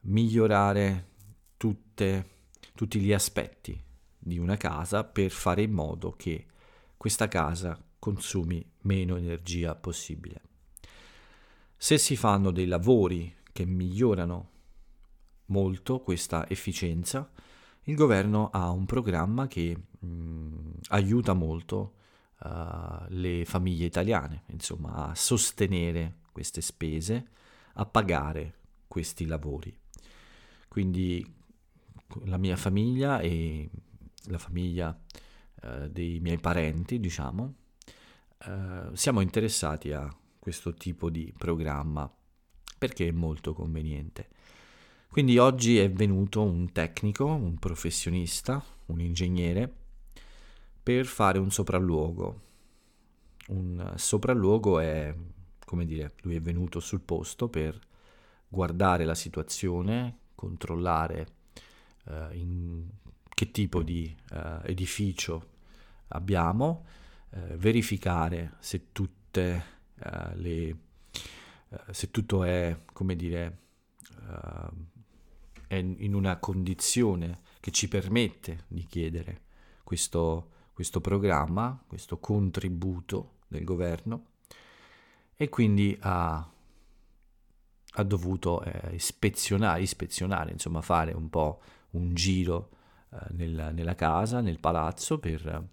migliorare 0.04 1.10
tutte, 1.58 2.26
tutti 2.74 3.00
gli 3.00 3.12
aspetti 3.12 3.78
di 4.18 4.38
una 4.38 4.56
casa 4.56 5.04
per 5.04 5.30
fare 5.30 5.60
in 5.60 5.72
modo 5.72 6.12
che 6.12 6.46
questa 6.96 7.28
casa 7.28 7.78
consumi 8.02 8.68
meno 8.80 9.14
energia 9.14 9.76
possibile. 9.76 10.40
Se 11.76 11.98
si 11.98 12.16
fanno 12.16 12.50
dei 12.50 12.66
lavori 12.66 13.32
che 13.52 13.64
migliorano 13.64 14.50
molto 15.46 16.00
questa 16.00 16.48
efficienza, 16.48 17.30
il 17.82 17.94
governo 17.94 18.50
ha 18.50 18.70
un 18.70 18.86
programma 18.86 19.46
che 19.46 19.76
mh, 20.00 20.70
aiuta 20.88 21.32
molto 21.32 21.94
uh, 22.40 23.04
le 23.10 23.44
famiglie 23.44 23.84
italiane, 23.84 24.42
insomma, 24.46 25.10
a 25.10 25.14
sostenere 25.14 26.22
queste 26.32 26.60
spese, 26.60 27.28
a 27.74 27.86
pagare 27.86 28.54
questi 28.88 29.26
lavori. 29.26 29.72
Quindi 30.66 31.24
la 32.24 32.36
mia 32.36 32.56
famiglia 32.56 33.20
e 33.20 33.70
la 34.24 34.38
famiglia 34.38 35.00
uh, 35.62 35.86
dei 35.86 36.18
miei 36.18 36.40
parenti, 36.40 36.98
diciamo, 36.98 37.60
uh, 38.46 38.94
siamo 38.94 39.20
interessati 39.20 39.92
a 39.92 40.14
questo 40.38 40.74
tipo 40.74 41.10
di 41.10 41.32
programma 41.36 42.12
perché 42.78 43.08
è 43.08 43.12
molto 43.12 43.52
conveniente. 43.52 44.28
Quindi 45.08 45.38
oggi 45.38 45.78
è 45.78 45.90
venuto 45.90 46.42
un 46.42 46.72
tecnico, 46.72 47.26
un 47.26 47.58
professionista, 47.58 48.64
un 48.86 49.00
ingegnere, 49.00 49.72
per 50.82 51.06
fare 51.06 51.38
un 51.38 51.50
sopralluogo. 51.50 52.40
Un 53.48 53.92
sopralluogo 53.96 54.78
è, 54.80 55.14
come 55.64 55.84
dire, 55.84 56.14
lui 56.22 56.36
è 56.36 56.40
venuto 56.40 56.80
sul 56.80 57.00
posto 57.02 57.48
per 57.48 57.78
guardare 58.48 59.04
la 59.04 59.14
situazione, 59.14 60.18
controllare 60.34 61.26
uh, 62.06 62.32
in 62.32 62.88
che 63.28 63.50
tipo 63.50 63.82
di 63.82 64.14
uh, 64.30 64.60
edificio 64.64 65.50
abbiamo, 66.08 66.84
uh, 67.32 67.56
verificare 67.56 68.54
se 68.60 68.92
tutte 68.92 69.80
le 70.34 70.76
se 71.90 72.10
tutto 72.10 72.42
è, 72.42 72.76
come 72.92 73.16
dire, 73.16 73.58
è 75.66 75.76
in 75.76 76.12
una 76.12 76.36
condizione 76.38 77.40
che 77.60 77.70
ci 77.70 77.88
permette 77.88 78.64
di 78.68 78.84
chiedere 78.84 79.42
questo, 79.84 80.50
questo 80.72 81.00
programma, 81.00 81.82
questo 81.86 82.18
contributo 82.18 83.38
del 83.48 83.64
governo 83.64 84.26
e 85.34 85.48
quindi 85.48 85.96
ha, 86.00 86.36
ha 87.94 88.02
dovuto 88.02 88.62
eh, 88.62 88.94
ispezionare, 88.94 89.80
ispezionare, 89.80 90.52
insomma 90.52 90.82
fare 90.82 91.12
un 91.12 91.30
po' 91.30 91.62
un 91.90 92.14
giro 92.14 92.70
eh, 93.10 93.16
nel, 93.30 93.70
nella 93.72 93.94
casa, 93.94 94.40
nel 94.40 94.60
palazzo 94.60 95.18
per 95.18 95.68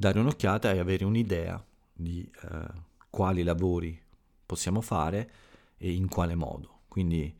dare 0.00 0.18
un'occhiata 0.18 0.72
e 0.72 0.78
avere 0.78 1.04
un'idea 1.04 1.62
di 1.92 2.26
eh, 2.44 2.66
quali 3.10 3.42
lavori 3.42 4.00
possiamo 4.46 4.80
fare 4.80 5.30
e 5.76 5.92
in 5.92 6.08
quale 6.08 6.34
modo. 6.34 6.84
Quindi 6.88 7.38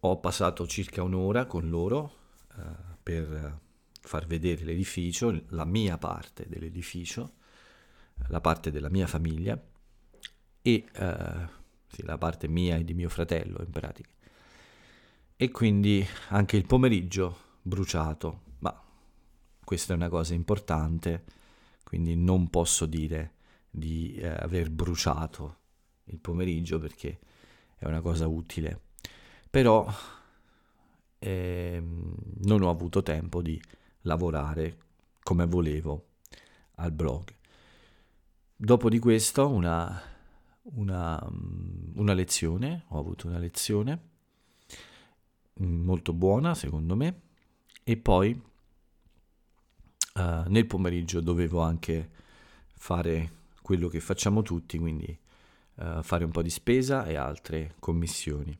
ho 0.00 0.18
passato 0.18 0.66
circa 0.66 1.04
un'ora 1.04 1.46
con 1.46 1.68
loro 1.70 2.16
uh, 2.56 2.62
per 3.00 3.60
far 4.00 4.26
vedere 4.26 4.64
l'edificio, 4.64 5.44
la 5.50 5.64
mia 5.64 5.96
parte 5.96 6.46
dell'edificio, 6.48 7.34
la 8.26 8.40
parte 8.40 8.72
della 8.72 8.90
mia 8.90 9.06
famiglia 9.06 9.56
e 10.60 10.84
uh, 10.98 11.48
sì, 11.86 12.02
la 12.02 12.18
parte 12.18 12.48
mia 12.48 12.74
e 12.76 12.84
di 12.84 12.94
mio 12.94 13.08
fratello 13.08 13.62
in 13.64 13.70
pratica. 13.70 14.10
E 15.36 15.50
quindi 15.52 16.04
anche 16.30 16.56
il 16.56 16.66
pomeriggio 16.66 17.38
bruciato, 17.62 18.40
ma 18.58 18.76
questa 19.64 19.92
è 19.92 19.96
una 19.96 20.08
cosa 20.08 20.34
importante, 20.34 21.42
quindi 21.94 22.16
non 22.16 22.50
posso 22.50 22.86
dire 22.86 23.34
di 23.70 24.16
eh, 24.16 24.26
aver 24.26 24.68
bruciato 24.68 25.58
il 26.06 26.18
pomeriggio 26.18 26.80
perché 26.80 27.20
è 27.76 27.86
una 27.86 28.00
cosa 28.00 28.26
utile 28.26 28.80
però 29.48 29.88
eh, 31.20 31.80
non 31.80 32.62
ho 32.62 32.68
avuto 32.68 33.04
tempo 33.04 33.40
di 33.40 33.62
lavorare 34.00 34.78
come 35.22 35.46
volevo 35.46 36.08
al 36.78 36.90
blog. 36.90 37.32
Dopo 38.56 38.88
di 38.88 38.98
questo 38.98 39.48
una, 39.48 40.02
una, 40.62 41.24
una 41.94 42.12
lezione, 42.14 42.86
ho 42.88 42.98
avuto 42.98 43.28
una 43.28 43.38
lezione 43.38 44.00
molto 45.58 46.12
buona 46.12 46.56
secondo 46.56 46.96
me 46.96 47.20
e 47.84 47.96
poi 47.96 48.42
uh, 50.14 50.48
nel 50.48 50.66
pomeriggio 50.66 51.20
dovevo 51.20 51.60
anche 51.60 52.10
fare 52.76 53.42
quello 53.62 53.88
che 53.88 54.00
facciamo 54.00 54.42
tutti, 54.42 54.78
quindi 54.78 55.16
uh, 55.76 56.02
fare 56.02 56.24
un 56.24 56.30
po' 56.30 56.42
di 56.42 56.50
spesa 56.50 57.04
e 57.04 57.16
altre 57.16 57.74
commissioni. 57.78 58.56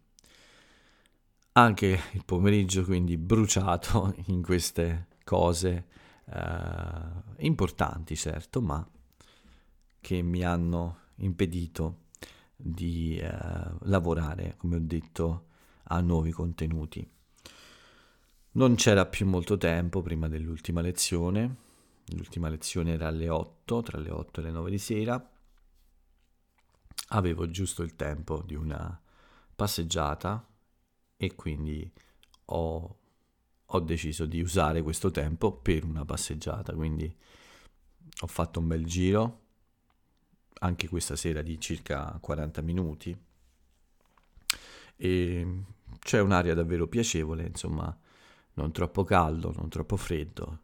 Anche 1.56 2.00
il 2.12 2.24
pomeriggio 2.24 2.84
quindi 2.84 3.16
bruciato 3.16 4.14
in 4.26 4.42
queste 4.42 5.06
cose 5.22 5.86
eh, 6.26 7.44
importanti 7.44 8.16
certo 8.16 8.60
ma 8.60 8.86
che 10.00 10.20
mi 10.20 10.42
hanno 10.42 10.98
impedito 11.16 12.06
di 12.56 13.22
lavorare 13.82 14.56
come 14.56 14.76
ho 14.76 14.80
detto 14.80 15.46
a 15.84 16.00
nuovi 16.00 16.32
contenuti 16.32 17.08
non 18.54 18.74
c'era 18.76 19.06
più 19.06 19.26
molto 19.26 19.56
tempo 19.56 20.02
prima 20.02 20.28
dell'ultima 20.28 20.80
lezione. 20.80 21.56
L'ultima 22.08 22.48
lezione 22.48 22.92
era 22.92 23.08
alle 23.08 23.28
8 23.28 23.82
tra 23.82 23.98
le 23.98 24.10
8 24.10 24.40
e 24.40 24.42
le 24.44 24.50
9 24.50 24.70
di 24.70 24.78
sera. 24.78 25.30
Avevo 27.08 27.48
giusto 27.48 27.82
il 27.82 27.96
tempo 27.96 28.42
di 28.42 28.54
una 28.54 29.00
passeggiata 29.54 30.46
e 31.16 31.34
quindi 31.34 31.90
ho, 32.46 32.98
ho 33.64 33.80
deciso 33.80 34.26
di 34.26 34.40
usare 34.40 34.82
questo 34.82 35.10
tempo 35.10 35.52
per 35.52 35.84
una 35.84 36.04
passeggiata, 36.04 36.74
quindi 36.74 37.12
ho 38.20 38.26
fatto 38.26 38.60
un 38.60 38.68
bel 38.68 38.84
giro, 38.84 39.42
anche 40.60 40.88
questa 40.88 41.16
sera 41.16 41.42
di 41.42 41.58
circa 41.60 42.16
40 42.20 42.62
minuti. 42.62 43.16
E 44.96 45.62
c'è 45.98 46.20
un'aria 46.20 46.54
davvero 46.54 46.86
piacevole, 46.86 47.46
insomma, 47.46 47.96
non 48.54 48.72
troppo 48.72 49.04
caldo, 49.04 49.52
non 49.56 49.68
troppo 49.68 49.96
freddo, 49.96 50.62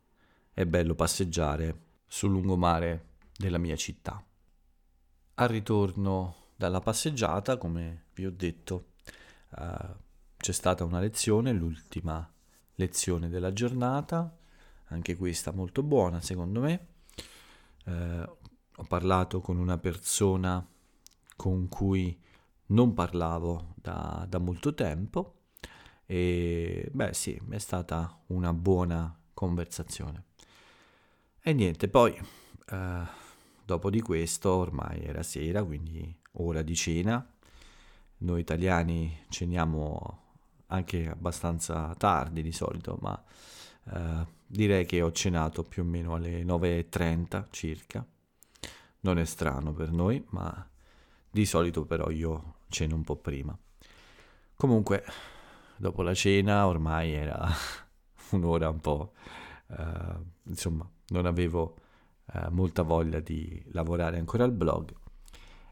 è 0.52 0.64
bello 0.66 0.94
passeggiare 0.94 1.88
sul 2.06 2.30
lungomare 2.30 3.16
della 3.36 3.58
mia 3.58 3.76
città. 3.76 4.22
Al 5.34 5.48
ritorno 5.48 6.34
dalla 6.56 6.80
passeggiata, 6.80 7.56
come 7.56 8.06
vi 8.14 8.26
ho 8.26 8.30
detto, 8.30 8.92
uh, 9.56 9.96
c'è 10.36 10.52
stata 10.52 10.84
una 10.84 11.00
lezione, 11.00 11.52
l'ultima 11.52 12.30
lezione 12.74 13.28
della 13.28 13.52
giornata, 13.52 14.36
anche 14.86 15.16
questa 15.16 15.52
molto 15.52 15.82
buona 15.82 16.20
secondo 16.20 16.60
me. 16.60 16.86
Eh, 17.84 18.38
ho 18.76 18.84
parlato 18.84 19.40
con 19.40 19.58
una 19.58 19.78
persona 19.78 20.66
con 21.36 21.68
cui 21.68 22.18
non 22.66 22.94
parlavo 22.94 23.74
da, 23.76 24.26
da 24.28 24.38
molto 24.38 24.74
tempo 24.74 25.39
e 26.10 26.88
beh 26.90 27.14
sì, 27.14 27.40
è 27.50 27.58
stata 27.58 28.20
una 28.28 28.52
buona 28.52 29.16
conversazione. 29.32 30.24
E 31.40 31.52
niente, 31.52 31.86
poi 31.86 32.20
eh, 32.68 33.02
dopo 33.64 33.90
di 33.90 34.00
questo 34.00 34.50
ormai 34.50 35.04
era 35.04 35.22
sera, 35.22 35.62
quindi 35.62 36.12
ora 36.32 36.62
di 36.62 36.74
cena. 36.74 37.24
Noi 38.18 38.40
italiani 38.40 39.24
ceniamo 39.28 40.22
anche 40.66 41.08
abbastanza 41.08 41.94
tardi 41.96 42.42
di 42.42 42.50
solito, 42.50 42.98
ma 43.00 43.24
eh, 43.92 44.26
direi 44.44 44.86
che 44.86 45.02
ho 45.02 45.12
cenato 45.12 45.62
più 45.62 45.82
o 45.82 45.86
meno 45.86 46.16
alle 46.16 46.42
9.30 46.42 47.46
circa. 47.50 48.04
Non 49.02 49.16
è 49.16 49.24
strano 49.24 49.72
per 49.72 49.92
noi, 49.92 50.20
ma 50.30 50.68
di 51.30 51.46
solito 51.46 51.84
però 51.84 52.10
io 52.10 52.56
ceno 52.68 52.96
un 52.96 53.04
po' 53.04 53.14
prima. 53.14 53.56
Comunque, 54.56 55.04
dopo 55.80 56.02
la 56.02 56.12
cena 56.12 56.66
ormai 56.66 57.12
era 57.12 57.48
un'ora 58.32 58.68
un 58.68 58.80
po' 58.80 59.12
uh, 59.68 60.24
insomma, 60.44 60.88
non 61.08 61.24
avevo 61.24 61.76
uh, 62.34 62.50
molta 62.50 62.82
voglia 62.82 63.18
di 63.20 63.62
lavorare 63.72 64.18
ancora 64.18 64.44
al 64.44 64.52
blog 64.52 64.94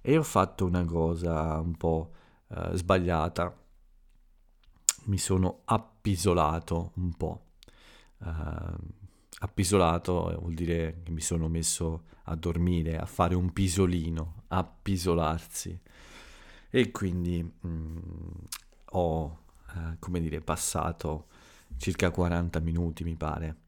e 0.01 0.17
ho 0.17 0.23
fatto 0.23 0.65
una 0.65 0.85
cosa 0.87 1.59
un 1.61 1.77
po' 1.77 2.13
uh, 2.49 2.75
sbagliata. 2.75 3.55
Mi 5.05 5.19
sono 5.19 5.61
appisolato 5.65 6.93
un 6.97 7.13
po'. 7.15 7.43
appisolato 9.41 10.37
vuol 10.41 10.55
dire 10.55 11.03
che 11.05 11.11
mi 11.11 11.21
sono 11.21 11.49
messo 11.49 12.05
a 12.25 12.35
dormire, 12.35 12.99
a 12.99 13.07
fare 13.07 13.35
un 13.35 13.53
pisolino, 13.53 14.43
appisolarsi. 14.49 15.79
E 16.71 16.91
quindi 16.91 17.43
mh, 17.43 17.69
mm, 17.69 18.29
ho, 18.91 19.39
eh, 19.79 19.97
come 19.99 20.21
dire, 20.21 20.41
passato 20.41 21.27
circa 21.77 22.11
40 22.11 22.61
minuti, 22.61 23.05
mi 23.05 23.17
pare, 23.17 23.59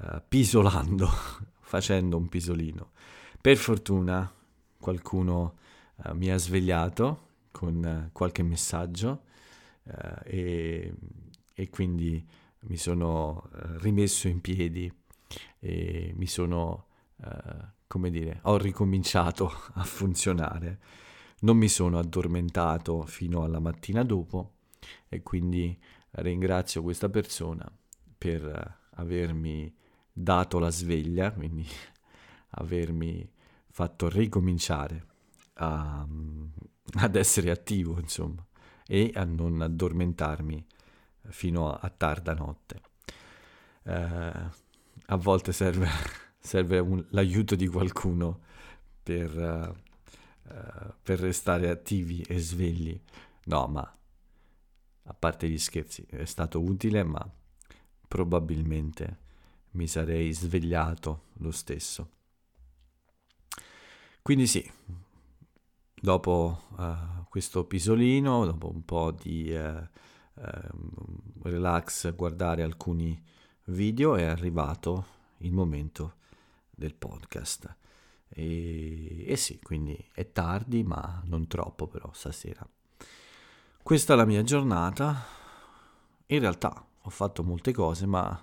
eh, 0.00 0.22
pisolando, 0.26 1.08
facendo 1.60 2.16
un 2.16 2.28
pisolino. 2.28 2.92
Per 3.40 3.56
fortuna 3.56 4.30
qualcuno 4.78 5.56
eh, 6.04 6.14
mi 6.14 6.30
ha 6.30 6.36
svegliato 6.36 7.28
con 7.50 7.84
eh, 7.84 8.10
qualche 8.12 8.42
messaggio 8.42 9.22
eh, 9.84 10.20
e, 10.24 10.94
e, 11.54 11.70
quindi 11.70 12.26
mi 12.60 12.76
sono 12.76 13.50
rimesso 13.80 14.28
in 14.28 14.40
piedi 14.40 14.90
e 15.58 16.12
mi 16.16 16.26
sono, 16.26 16.86
come 17.86 18.10
dire, 18.10 18.38
ho 18.42 18.56
ricominciato 18.56 19.52
a 19.74 19.84
funzionare 19.84 20.78
non 21.44 21.58
mi 21.58 21.68
sono 21.68 21.98
addormentato 21.98 23.04
fino 23.04 23.44
alla 23.44 23.60
mattina 23.60 24.02
dopo 24.02 24.53
e 25.08 25.22
quindi 25.22 25.78
ringrazio 26.12 26.82
questa 26.82 27.08
persona 27.08 27.70
per 28.16 28.78
avermi 28.94 29.74
dato 30.12 30.58
la 30.58 30.70
sveglia, 30.70 31.32
quindi 31.32 31.66
avermi 32.56 33.28
fatto 33.70 34.08
ricominciare 34.08 35.06
a, 35.54 36.06
ad 36.94 37.16
essere 37.16 37.50
attivo, 37.50 37.98
insomma, 37.98 38.44
e 38.86 39.10
a 39.14 39.24
non 39.24 39.60
addormentarmi 39.60 40.64
fino 41.28 41.70
a, 41.70 41.78
a 41.80 41.90
tarda 41.90 42.34
notte. 42.34 42.80
Eh, 43.82 44.62
a 45.06 45.16
volte 45.16 45.52
serve, 45.52 45.88
serve 46.38 46.78
un, 46.78 47.04
l'aiuto 47.10 47.56
di 47.56 47.66
qualcuno 47.66 48.40
per, 49.02 49.74
eh, 50.48 50.94
per 51.02 51.18
restare 51.18 51.68
attivi 51.68 52.22
e 52.22 52.38
svegli. 52.38 52.98
No, 53.46 53.66
ma 53.66 53.96
a 55.04 55.14
parte 55.14 55.48
gli 55.48 55.58
scherzi, 55.58 56.04
è 56.08 56.24
stato 56.24 56.60
utile, 56.60 57.02
ma 57.02 57.28
probabilmente 58.06 59.18
mi 59.72 59.86
sarei 59.86 60.32
svegliato 60.32 61.24
lo 61.38 61.50
stesso. 61.50 62.10
Quindi 64.22 64.46
sì, 64.46 64.68
dopo 65.94 66.62
uh, 66.76 67.28
questo 67.28 67.64
pisolino, 67.64 68.46
dopo 68.46 68.70
un 68.70 68.84
po' 68.84 69.10
di 69.10 69.50
uh, 69.50 69.86
uh, 70.34 71.42
relax, 71.42 72.14
guardare 72.14 72.62
alcuni 72.62 73.22
video, 73.64 74.16
è 74.16 74.24
arrivato 74.24 75.06
il 75.38 75.52
momento 75.52 76.16
del 76.70 76.94
podcast. 76.94 77.76
E, 78.28 79.24
e 79.26 79.36
sì, 79.36 79.60
quindi 79.60 80.02
è 80.14 80.32
tardi, 80.32 80.82
ma 80.82 81.22
non 81.26 81.46
troppo 81.46 81.86
però 81.86 82.10
stasera. 82.12 82.66
Questa 83.84 84.14
è 84.14 84.16
la 84.16 84.24
mia 84.24 84.42
giornata. 84.42 85.22
In 86.26 86.40
realtà 86.40 86.86
ho 87.02 87.10
fatto 87.10 87.44
molte 87.44 87.70
cose, 87.72 88.06
ma 88.06 88.42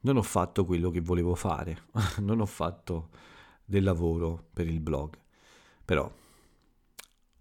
non 0.00 0.16
ho 0.16 0.22
fatto 0.22 0.64
quello 0.64 0.90
che 0.90 1.00
volevo 1.00 1.36
fare. 1.36 1.84
non 2.18 2.40
ho 2.40 2.46
fatto 2.46 3.10
del 3.64 3.84
lavoro 3.84 4.48
per 4.52 4.66
il 4.66 4.80
blog. 4.80 5.16
Però 5.84 6.12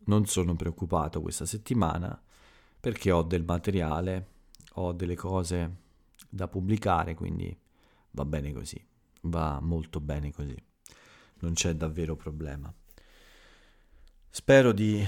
non 0.05 0.25
sono 0.27 0.55
preoccupato 0.55 1.21
questa 1.21 1.47
settimana 1.47 2.21
perché 2.79 3.11
ho 3.11 3.23
del 3.23 3.43
materiale, 3.43 4.27
ho 4.73 4.93
delle 4.93 5.15
cose 5.15 5.77
da 6.29 6.47
pubblicare, 6.47 7.15
quindi 7.15 7.57
va 8.11 8.25
bene 8.25 8.53
così, 8.53 8.79
va 9.21 9.59
molto 9.59 9.99
bene 9.99 10.31
così 10.31 10.55
non 11.43 11.53
c'è 11.53 11.75
davvero 11.75 12.15
problema. 12.15 12.73
Spero 14.29 14.71
di 14.71 15.05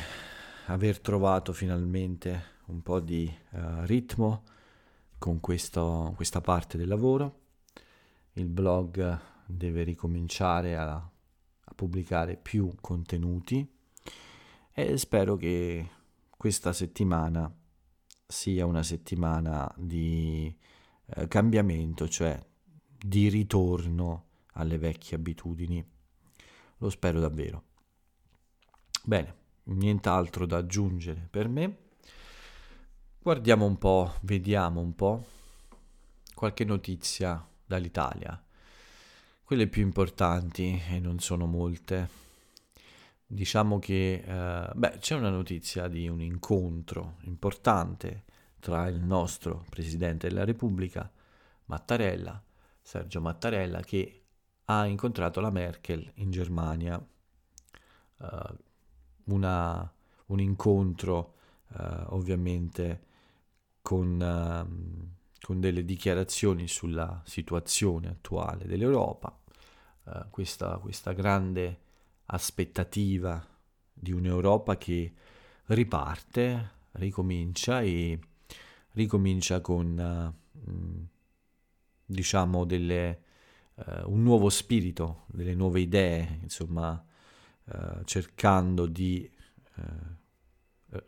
aver 0.68 1.00
trovato 1.00 1.54
finalmente 1.54 2.54
un 2.68 2.82
po' 2.82 3.00
di 3.00 3.32
uh, 3.52 3.84
ritmo 3.84 4.44
con 5.18 5.40
questo, 5.40 6.14
questa 6.16 6.42
parte 6.42 6.78
del 6.78 6.88
lavoro. 6.88 7.42
Il 8.34 8.48
blog 8.48 9.20
deve 9.46 9.84
ricominciare 9.84 10.76
a, 10.76 10.94
a 10.94 11.74
pubblicare 11.76 12.36
più 12.36 12.74
contenuti 12.82 13.68
e 14.72 14.98
spero 14.98 15.36
che 15.36 15.90
questa 16.36 16.74
settimana 16.74 17.54
sia 18.28 18.66
una 18.66 18.84
settimana 18.84 19.72
di 19.78 20.54
eh, 21.06 21.28
cambiamento, 21.28 22.08
cioè 22.10 22.44
di 22.98 23.30
ritorno 23.30 24.24
alle 24.54 24.78
vecchie 24.78 25.18
abitudini 25.18 25.86
lo 26.80 26.90
spero 26.90 27.20
davvero. 27.20 27.64
Bene, 29.04 29.44
nient'altro 29.66 30.46
da 30.46 30.58
aggiungere 30.58 31.28
per 31.30 31.48
me. 31.48 31.78
Guardiamo 33.20 33.66
un 33.66 33.78
po', 33.78 34.14
vediamo 34.22 34.82
un 34.82 34.96
po' 34.96 35.26
qualche 36.34 36.64
notizia 36.64 37.46
dall'Italia. 37.66 38.40
Quelle 39.44 39.68
più 39.68 39.82
importanti, 39.82 40.82
e 40.90 41.00
non 41.00 41.20
sono 41.20 41.46
molte, 41.46 42.10
diciamo 43.26 43.80
che 43.80 44.24
eh, 44.26 44.70
beh, 44.74 44.98
c'è 45.00 45.16
una 45.16 45.30
notizia 45.30 45.88
di 45.88 46.08
un 46.08 46.22
incontro 46.22 47.18
importante 47.22 48.24
tra 48.60 48.88
il 48.88 49.00
nostro 49.00 49.66
Presidente 49.70 50.28
della 50.28 50.44
Repubblica, 50.46 51.12
Mattarella, 51.66 52.44
Sergio 52.82 53.22
Mattarella, 53.22 53.82
che 53.82 54.24
ha 54.66 54.86
incontrato 54.86 55.40
la 55.42 55.52
Merkel 55.52 56.12
in 56.16 56.32
Germania, 56.32 56.98
uh, 58.18 58.58
una, 59.26 59.92
un 60.28 60.40
incontro 60.40 61.34
uh, 61.70 62.14
ovviamente 62.14 63.04
con, 63.82 64.20
uh, 64.20 65.08
con, 65.42 65.60
delle 65.60 65.86
dichiarazioni 65.86 66.68
sulla 66.68 67.22
situazione 67.26 68.10
attuale 68.10 68.66
dell'Europa, 68.66 69.38
questa, 70.30 70.78
questa 70.78 71.14
grande 71.14 71.80
aspettativa 72.26 73.44
di 73.92 74.12
un'Europa 74.12 74.78
che 74.78 75.14
riparte, 75.66 76.72
ricomincia 76.92 77.82
e 77.82 78.20
ricomincia 78.92 79.62
con 79.62 80.36
diciamo 82.06 82.66
delle 82.66 83.22
eh, 83.76 84.04
un 84.06 84.24
nuovo 84.24 84.50
spirito, 84.50 85.24
delle 85.28 85.56
nuove 85.56 85.82
idee, 85.82 86.40
insomma, 86.44 87.04
eh, 87.66 88.02
cercando 88.06 88.86
di 88.86 89.30
eh, 89.76 91.04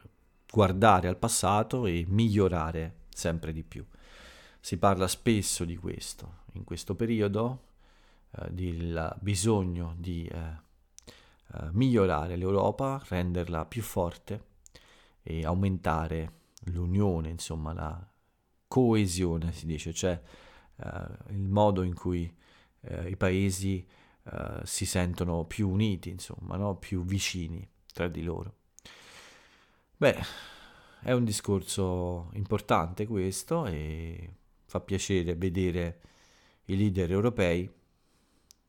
guardare 0.52 1.08
al 1.08 1.18
passato 1.18 1.86
e 1.86 2.06
migliorare 2.08 3.06
sempre 3.10 3.54
di 3.54 3.64
più. 3.64 3.86
Si 4.60 4.78
parla 4.78 5.08
spesso 5.08 5.66
di 5.66 5.78
questo 5.78 6.46
in 6.58 6.64
questo 6.64 6.96
periodo, 6.96 7.66
eh, 8.32 8.52
del 8.52 9.16
bisogno 9.22 9.96
di 9.98 10.26
eh, 10.26 10.38
eh, 10.38 11.70
migliorare 11.72 12.36
l'Europa, 12.36 13.02
renderla 13.08 13.66
più 13.66 13.82
forte 13.82 14.46
e 15.22 15.46
aumentare 15.46 16.34
l'unione, 16.66 17.30
insomma 17.30 17.74
la 17.74 18.08
coesione 18.68 19.54
si 19.54 19.66
dice, 19.66 19.94
cioè 19.94 20.20
il 21.30 21.48
modo 21.48 21.82
in 21.82 21.96
cui 21.96 22.32
i 23.08 23.16
paesi 23.18 23.86
eh, 24.32 24.62
si 24.64 24.86
sentono 24.86 25.46
più 25.46 25.70
uniti, 25.70 26.10
insomma, 26.10 26.58
no? 26.58 26.76
più 26.78 27.04
vicini 27.04 27.68
tra 27.94 28.08
di 28.08 28.24
loro. 28.24 28.56
Beh, 29.96 30.20
è 31.02 31.12
un 31.12 31.24
discorso 31.24 32.30
importante 32.34 33.08
questo 33.08 33.66
e 33.66 34.34
fa 34.66 34.80
piacere 34.82 35.36
vedere 35.36 36.02
i 36.66 36.78
leader 36.78 37.12
europei 37.12 37.72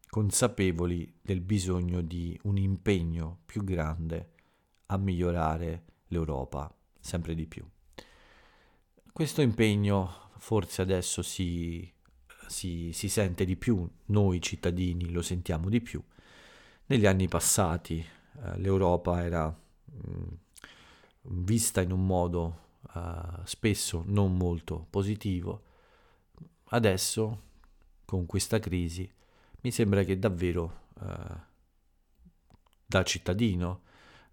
consapevoli 0.09 1.19
del 1.21 1.41
bisogno 1.41 2.01
di 2.01 2.39
un 2.45 2.57
impegno 2.57 3.41
più 3.45 3.63
grande 3.65 4.31
a 4.87 4.97
migliorare 4.97 5.85
l'Europa 6.09 6.73
sempre 7.01 7.35
di 7.35 7.47
più. 7.47 7.67
Questo 9.13 9.43
impegno 9.43 10.31
forse 10.39 10.83
adesso 10.83 11.23
si 11.23 11.93
si, 12.49 12.93
si 12.93 13.09
sente 13.09 13.45
di 13.45 13.57
più, 13.57 13.89
noi 14.07 14.41
cittadini 14.41 15.11
lo 15.11 15.23
sentiamo 15.23 15.69
di 15.69 15.81
più. 15.81 16.03
Negli 16.87 17.07
anni 17.07 17.29
passati 17.29 17.99
eh, 17.99 18.59
l'Europa 18.59 19.23
era 19.25 19.49
mh, 19.49 20.11
mm, 20.11 20.25
vista 21.45 21.81
in 21.81 21.93
un 21.93 22.07
modo 22.07 22.67
uh, 22.95 23.45
spesso 23.45 24.03
non 24.07 24.37
molto 24.37 24.87
positivo, 24.91 25.63
adesso 26.71 27.43
con 28.05 28.27
questa 28.27 28.59
crisi, 28.59 29.11
mi 29.61 29.71
sembra 29.71 30.03
che 30.03 30.19
davvero 30.19 30.87
eh, 31.01 31.47
da 32.87 33.03
cittadino 33.03 33.83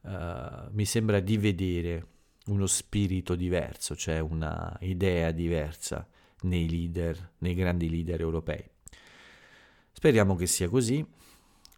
eh, 0.01 0.67
mi 0.71 0.85
sembra 0.85 1.19
di 1.19 1.37
vedere 1.37 2.07
uno 2.45 2.67
spirito 2.67 3.35
diverso, 3.35 3.95
cioè 3.95 4.19
una 4.19 4.77
idea 4.81 5.31
diversa 5.31 6.07
nei 6.41 6.69
leader, 6.69 7.33
nei 7.39 7.55
grandi 7.55 7.89
leader 7.89 8.21
europei. 8.21 8.63
Speriamo 9.91 10.35
che 10.35 10.45
sia 10.45 10.69
così, 10.69 11.05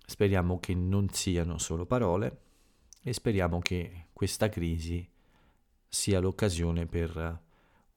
speriamo 0.06 0.60
che 0.60 0.74
non 0.74 1.10
siano 1.10 1.58
solo 1.58 1.86
parole 1.86 2.42
e 3.04 3.14
speriamo 3.14 3.60
che 3.60 4.08
questa 4.14 4.50
crisi 4.50 5.08
sia 5.88 6.20
l'occasione 6.20 6.86
per 6.86 7.42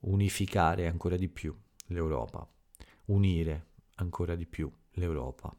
unificare 0.01 0.87
ancora 0.87 1.17
di 1.17 1.27
più 1.27 1.55
l'Europa, 1.87 2.47
unire 3.05 3.67
ancora 3.95 4.35
di 4.35 4.45
più 4.45 4.71
l'Europa. 4.91 5.53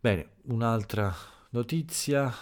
Bene, 0.00 0.36
un'altra 0.44 1.14
notizia, 1.50 2.32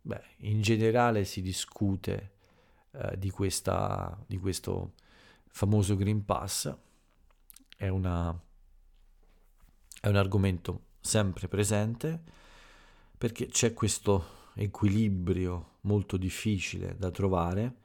beh, 0.00 0.24
in 0.38 0.60
generale 0.62 1.24
si 1.24 1.40
discute 1.40 2.32
eh, 2.90 3.16
di, 3.18 3.30
questa, 3.30 4.18
di 4.26 4.38
questo 4.38 4.94
famoso 5.52 5.96
Green 5.96 6.24
Pass, 6.24 6.74
è, 7.76 7.88
una, 7.88 8.36
è 10.00 10.08
un 10.08 10.16
argomento 10.16 10.86
sempre 11.00 11.46
presente 11.46 12.20
perché 13.16 13.46
c'è 13.46 13.72
questo 13.72 14.50
equilibrio 14.54 15.76
molto 15.82 16.16
difficile 16.16 16.96
da 16.96 17.10
trovare 17.10 17.76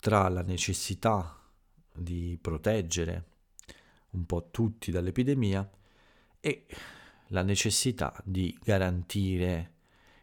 tra 0.00 0.28
la 0.28 0.42
necessità 0.42 1.40
di 1.92 2.36
proteggere 2.40 3.24
un 4.10 4.26
po' 4.26 4.48
tutti 4.50 4.90
dall'epidemia 4.90 5.68
e 6.40 6.66
la 7.28 7.42
necessità 7.42 8.18
di 8.24 8.56
garantire 8.62 9.72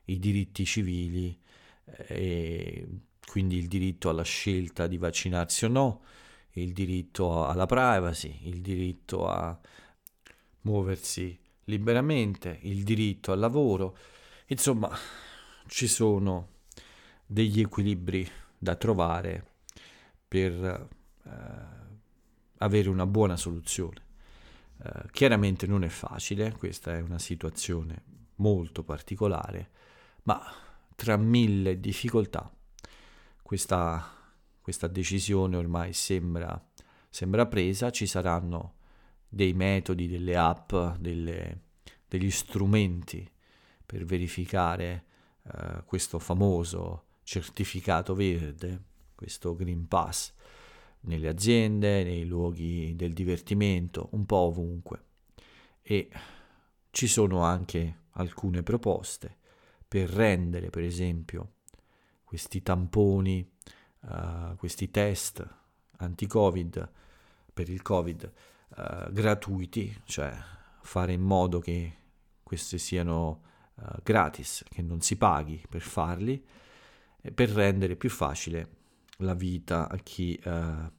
i 0.05 0.19
diritti 0.19 0.65
civili 0.65 1.39
eh, 1.85 2.05
e 2.07 2.87
quindi 3.25 3.57
il 3.57 3.67
diritto 3.67 4.09
alla 4.09 4.23
scelta 4.23 4.87
di 4.87 4.97
vaccinarsi 4.97 5.65
o 5.65 5.69
no, 5.69 6.01
il 6.53 6.73
diritto 6.73 7.45
alla 7.45 7.65
privacy, 7.65 8.39
il 8.43 8.61
diritto 8.61 9.27
a 9.27 9.57
muoversi 10.61 11.39
liberamente, 11.65 12.59
il 12.63 12.83
diritto 12.83 13.31
al 13.31 13.39
lavoro, 13.39 13.97
insomma 14.47 14.91
ci 15.67 15.87
sono 15.87 16.49
degli 17.25 17.61
equilibri 17.61 18.29
da 18.57 18.75
trovare 18.75 19.45
per 20.27 20.87
eh, 21.23 21.29
avere 22.57 22.89
una 22.89 23.05
buona 23.05 23.37
soluzione. 23.37 24.09
Eh, 24.83 25.03
chiaramente 25.11 25.67
non 25.67 25.83
è 25.83 25.89
facile, 25.89 26.51
questa 26.51 26.95
è 26.95 27.01
una 27.01 27.19
situazione 27.19 28.03
molto 28.35 28.83
particolare, 28.83 29.69
ma 30.23 30.41
tra 30.95 31.17
mille 31.17 31.79
difficoltà 31.79 32.51
questa, 33.41 34.20
questa 34.61 34.87
decisione 34.87 35.57
ormai 35.57 35.93
sembra, 35.93 36.63
sembra, 37.09 37.47
presa, 37.47 37.89
ci 37.89 38.05
saranno 38.05 38.75
dei 39.27 39.53
metodi, 39.53 40.07
delle 40.07 40.37
app, 40.37 40.73
delle, 40.99 41.61
degli 42.07 42.31
strumenti 42.31 43.29
per 43.85 44.05
verificare 44.05 45.05
uh, 45.43 45.83
questo 45.85 46.19
famoso 46.19 47.05
certificato 47.23 48.13
verde, 48.13 48.83
questo 49.15 49.55
Green 49.55 49.87
Pass, 49.87 50.33
nelle 51.01 51.27
aziende, 51.27 52.03
nei 52.03 52.25
luoghi 52.25 52.95
del 52.95 53.13
divertimento, 53.13 54.09
un 54.11 54.25
po' 54.25 54.37
ovunque. 54.37 55.03
E 55.81 56.09
ci 56.91 57.07
sono 57.07 57.43
anche 57.43 58.01
alcune 58.11 58.63
proposte 58.63 59.37
per 59.87 60.09
rendere, 60.09 60.69
per 60.69 60.83
esempio, 60.83 61.53
questi 62.23 62.61
tamponi, 62.61 63.49
uh, 64.01 64.55
questi 64.55 64.89
test 64.89 65.47
anti-Covid 65.97 66.91
per 67.53 67.69
il 67.69 67.81
Covid 67.81 68.31
uh, 68.69 69.11
gratuiti, 69.11 70.01
cioè 70.05 70.35
fare 70.81 71.13
in 71.13 71.21
modo 71.21 71.59
che 71.59 71.97
questi 72.43 72.77
siano 72.77 73.41
uh, 73.75 74.01
gratis, 74.03 74.63
che 74.69 74.81
non 74.81 75.01
si 75.01 75.17
paghi 75.17 75.63
per 75.69 75.81
farli, 75.81 76.43
per 77.33 77.49
rendere 77.49 77.95
più 77.95 78.09
facile 78.09 78.79
la 79.17 79.35
vita 79.35 79.87
a 79.87 79.97
chi 79.97 80.39
ha 80.43 80.91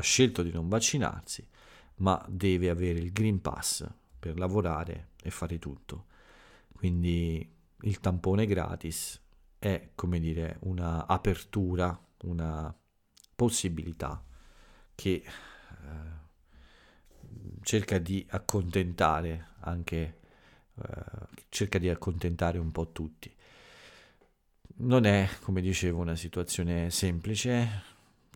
scelto 0.00 0.42
di 0.42 0.50
non 0.50 0.68
vaccinarsi, 0.68 1.48
ma 1.96 2.20
deve 2.28 2.68
avere 2.68 2.98
il 2.98 3.12
Green 3.12 3.40
Pass 3.40 3.88
per 4.18 4.36
lavorare 4.36 5.10
e 5.22 5.30
fare 5.30 5.60
tutto. 5.60 6.06
Quindi 6.72 7.48
il 7.82 8.00
tampone 8.00 8.46
gratis 8.46 9.22
è, 9.64 9.92
come 9.94 10.20
dire, 10.20 10.58
una 10.64 11.06
apertura, 11.06 11.98
una 12.24 12.76
possibilità 13.34 14.22
che 14.94 15.22
eh, 15.24 15.24
cerca 17.62 17.96
di 17.96 18.26
accontentare 18.28 19.52
anche, 19.60 20.20
eh, 20.74 21.02
cerca 21.48 21.78
di 21.78 21.88
accontentare 21.88 22.58
un 22.58 22.70
po' 22.72 22.92
tutti. 22.92 23.34
Non 24.76 25.06
è, 25.06 25.26
come 25.40 25.62
dicevo, 25.62 25.98
una 25.98 26.16
situazione 26.16 26.90
semplice, 26.90 27.84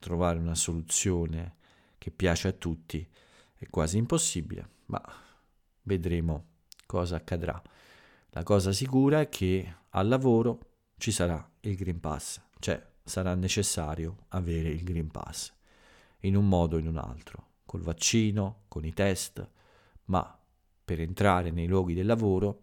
trovare 0.01 0.39
una 0.39 0.55
soluzione 0.55 1.57
che 1.99 2.11
piace 2.11 2.49
a 2.49 2.53
tutti 2.53 3.07
è 3.55 3.67
quasi 3.69 3.99
impossibile, 3.99 4.67
ma 4.87 5.03
vedremo 5.83 6.47
cosa 6.87 7.17
accadrà. 7.17 7.63
La 8.31 8.43
cosa 8.45 8.73
sicura 8.73 9.21
è 9.21 9.29
che 9.29 9.75
al 9.91 10.09
lavoro 10.09 10.68
ci 10.99 11.11
sarà 11.13 11.49
il 11.61 11.77
Green 11.77 12.01
Pass, 12.01 12.41
cioè 12.59 12.85
sarà 13.03 13.35
necessario 13.35 14.27
avere 14.29 14.69
il 14.69 14.83
Green 14.83 15.11
Pass, 15.11 15.53
in 16.21 16.37
un 16.37 16.47
modo 16.47 16.77
o 16.77 16.79
in 16.79 16.87
un 16.87 16.99
altro, 16.99 17.53
col 17.65 17.81
vaccino, 17.81 18.65
con 18.69 18.85
i 18.85 18.93
test, 18.93 19.49
ma 20.07 20.39
per 20.85 21.01
entrare 21.01 21.51
nei 21.51 21.67
luoghi 21.67 21.95
del 21.95 22.07
lavoro 22.07 22.63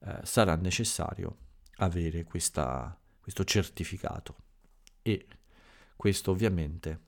eh, 0.00 0.20
sarà 0.24 0.54
necessario 0.56 1.36
avere 1.76 2.24
questa, 2.24 2.98
questo 3.20 3.44
certificato. 3.44 4.36
E 5.02 5.26
questo 5.96 6.30
ovviamente 6.30 7.00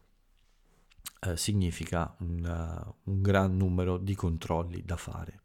eh, 1.21 1.37
significa 1.37 2.15
un, 2.19 2.45
uh, 2.45 3.11
un 3.11 3.23
gran 3.23 3.57
numero 3.57 3.99
di 3.99 4.15
controlli 4.15 4.83
da 4.85 4.97
fare. 4.97 5.41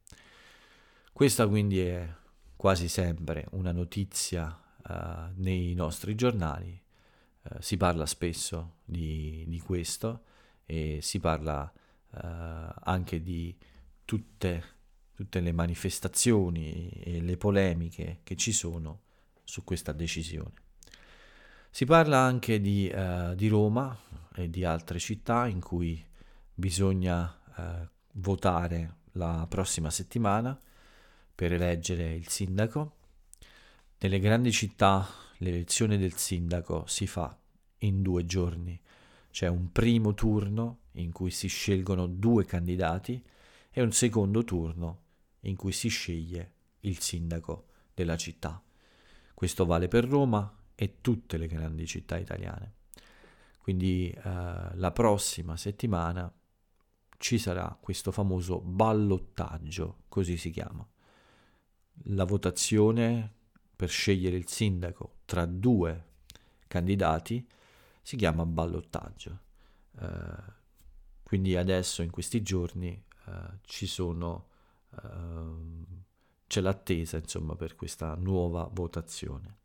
Questa 1.12 1.48
quindi 1.48 1.80
è 1.80 2.08
quasi 2.56 2.88
sempre 2.88 3.48
una 3.52 3.72
notizia 3.72 4.60
uh, 4.88 4.94
nei 5.36 5.74
nostri 5.74 6.16
giornali, 6.16 6.80
uh, 7.44 7.56
si 7.60 7.78
parla 7.78 8.06
spesso 8.06 8.78
di, 8.84 9.44
di, 9.48 9.60
questo 9.60 10.24
e 10.66 11.00
si 11.02 11.20
parla 11.20 11.72
uh, 12.10 12.18
anche 12.84 13.22
di 13.22 13.56
tutte, 14.06 14.64
tutte 15.14 15.40
le 15.40 15.52
manifestazioni 15.52 16.90
e 16.90 17.22
le 17.22 17.38
polemiche 17.38 18.20
che 18.24 18.36
ci 18.36 18.52
sono 18.52 19.02
su 19.44 19.64
questa 19.64 19.92
decisione. 19.92 20.54
Si 21.70 21.86
parla 21.86 22.20
anche 22.20 22.60
di, 22.60 22.92
uh, 22.94 23.36
di, 23.36 23.48
Roma 23.48 23.98
e 24.34 24.50
di 24.50 24.64
altre 24.64 25.00
città 25.00 25.48
in 25.48 25.60
cui 25.60 26.04
bisogna 26.54 27.40
uh, 27.56 27.88
votare 28.14 28.96
la 29.14 29.46
prossima 29.48 29.90
settimana 29.90 30.60
per 31.36 31.54
eleggere 31.54 32.14
il 32.14 32.28
sindaco 32.28 32.97
nelle 34.00 34.20
grandi 34.20 34.52
città 34.52 35.08
l'elezione 35.38 35.98
del 35.98 36.14
sindaco 36.14 36.86
si 36.88 37.08
fa 37.08 37.36
in 37.80 38.02
due 38.02 38.26
giorni. 38.26 38.80
C'è 39.32 39.48
un 39.48 39.72
primo 39.72 40.14
turno 40.14 40.80
in 40.94 41.12
cui 41.12 41.32
si 41.32 41.48
scelgono 41.48 42.08
due 42.08 42.46
candidati 42.46 43.24
e 43.72 43.82
un 43.82 43.92
secondo 43.92 44.44
turno 44.44 45.04
in 45.42 45.56
cui 45.56 45.72
si 45.72 45.90
sceglie 45.90 46.54
il 46.82 47.00
sindaco 47.00 47.68
della 47.94 48.18
città. 48.18 48.62
Questo 49.34 49.66
vale 49.66 49.88
per 49.88 50.06
Roma 50.06 50.52
e 50.76 51.02
tutte 51.02 51.38
le 51.38 51.48
grandi 51.48 51.86
città 51.86 52.18
italiane. 52.18 52.74
Quindi 53.58 54.10
eh, 54.10 54.22
la 54.24 54.92
prossima 54.92 55.58
settimana 55.58 56.32
ci 57.18 57.38
sarà 57.38 57.78
questo 57.80 58.12
famoso 58.12 58.60
ballottaggio, 58.62 60.04
così 60.08 60.38
si 60.38 60.52
chiama. 60.52 60.88
La 62.10 62.26
votazione 62.26 63.37
per 63.78 63.90
scegliere 63.90 64.36
il 64.36 64.50
sindaco 64.50 65.20
tra 65.24 65.46
due 65.46 66.06
candidati 66.68 67.48
si 68.02 68.18
chiama 68.18 68.46
ballottaggio. 68.46 69.40
Uh, 70.00 70.52
quindi 71.24 71.56
adesso 71.56 72.02
in 72.02 72.10
questi 72.10 72.42
giorni 72.42 73.02
uh, 73.26 73.60
ci 73.62 73.88
sono, 73.88 74.48
uh, 74.90 75.86
c'è 76.48 76.60
l'attesa 76.60 77.18
insomma 77.18 77.56
per 77.56 77.76
questa 77.76 78.16
nuova 78.16 78.70
votazione. 78.72 79.56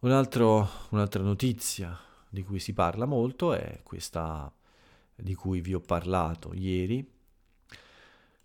Un 0.00 0.10
altro, 0.10 0.68
un'altra 0.90 1.22
notizia 1.22 1.98
di 2.30 2.42
cui 2.42 2.58
si 2.58 2.72
parla 2.72 3.04
molto 3.04 3.52
è 3.52 3.80
questa 3.82 4.52
di 5.16 5.34
cui 5.34 5.60
vi 5.60 5.74
ho 5.74 5.80
parlato 5.80 6.52
ieri, 6.54 7.12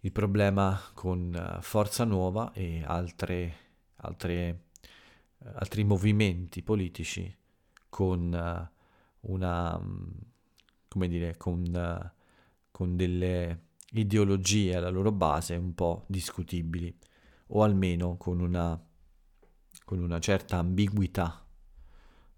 il 0.02 0.12
problema 0.12 0.80
con 0.94 1.58
uh, 1.58 1.62
Forza 1.62 2.06
Nuova 2.06 2.54
e 2.54 2.84
altre, 2.86 3.69
altre, 4.02 4.66
altri 5.56 5.84
movimenti 5.84 6.62
politici 6.62 7.36
con 7.90 8.32
uh, 8.32 9.30
una, 9.32 9.78
um, 9.78 10.12
come 10.88 11.08
dire, 11.08 11.38
con, 11.38 12.12
con 12.72 12.96
delle 12.96 13.68
ideologie 13.92 14.76
alla 14.76 14.90
loro 14.90 15.12
base 15.12 15.56
un 15.56 15.74
po' 15.74 16.06
discutibili 16.08 16.96
o 17.48 17.64
almeno 17.64 18.18
con 18.18 18.40
una, 18.40 18.80
con 19.84 20.00
una 20.00 20.20
certa 20.20 20.58
ambiguità 20.58 21.44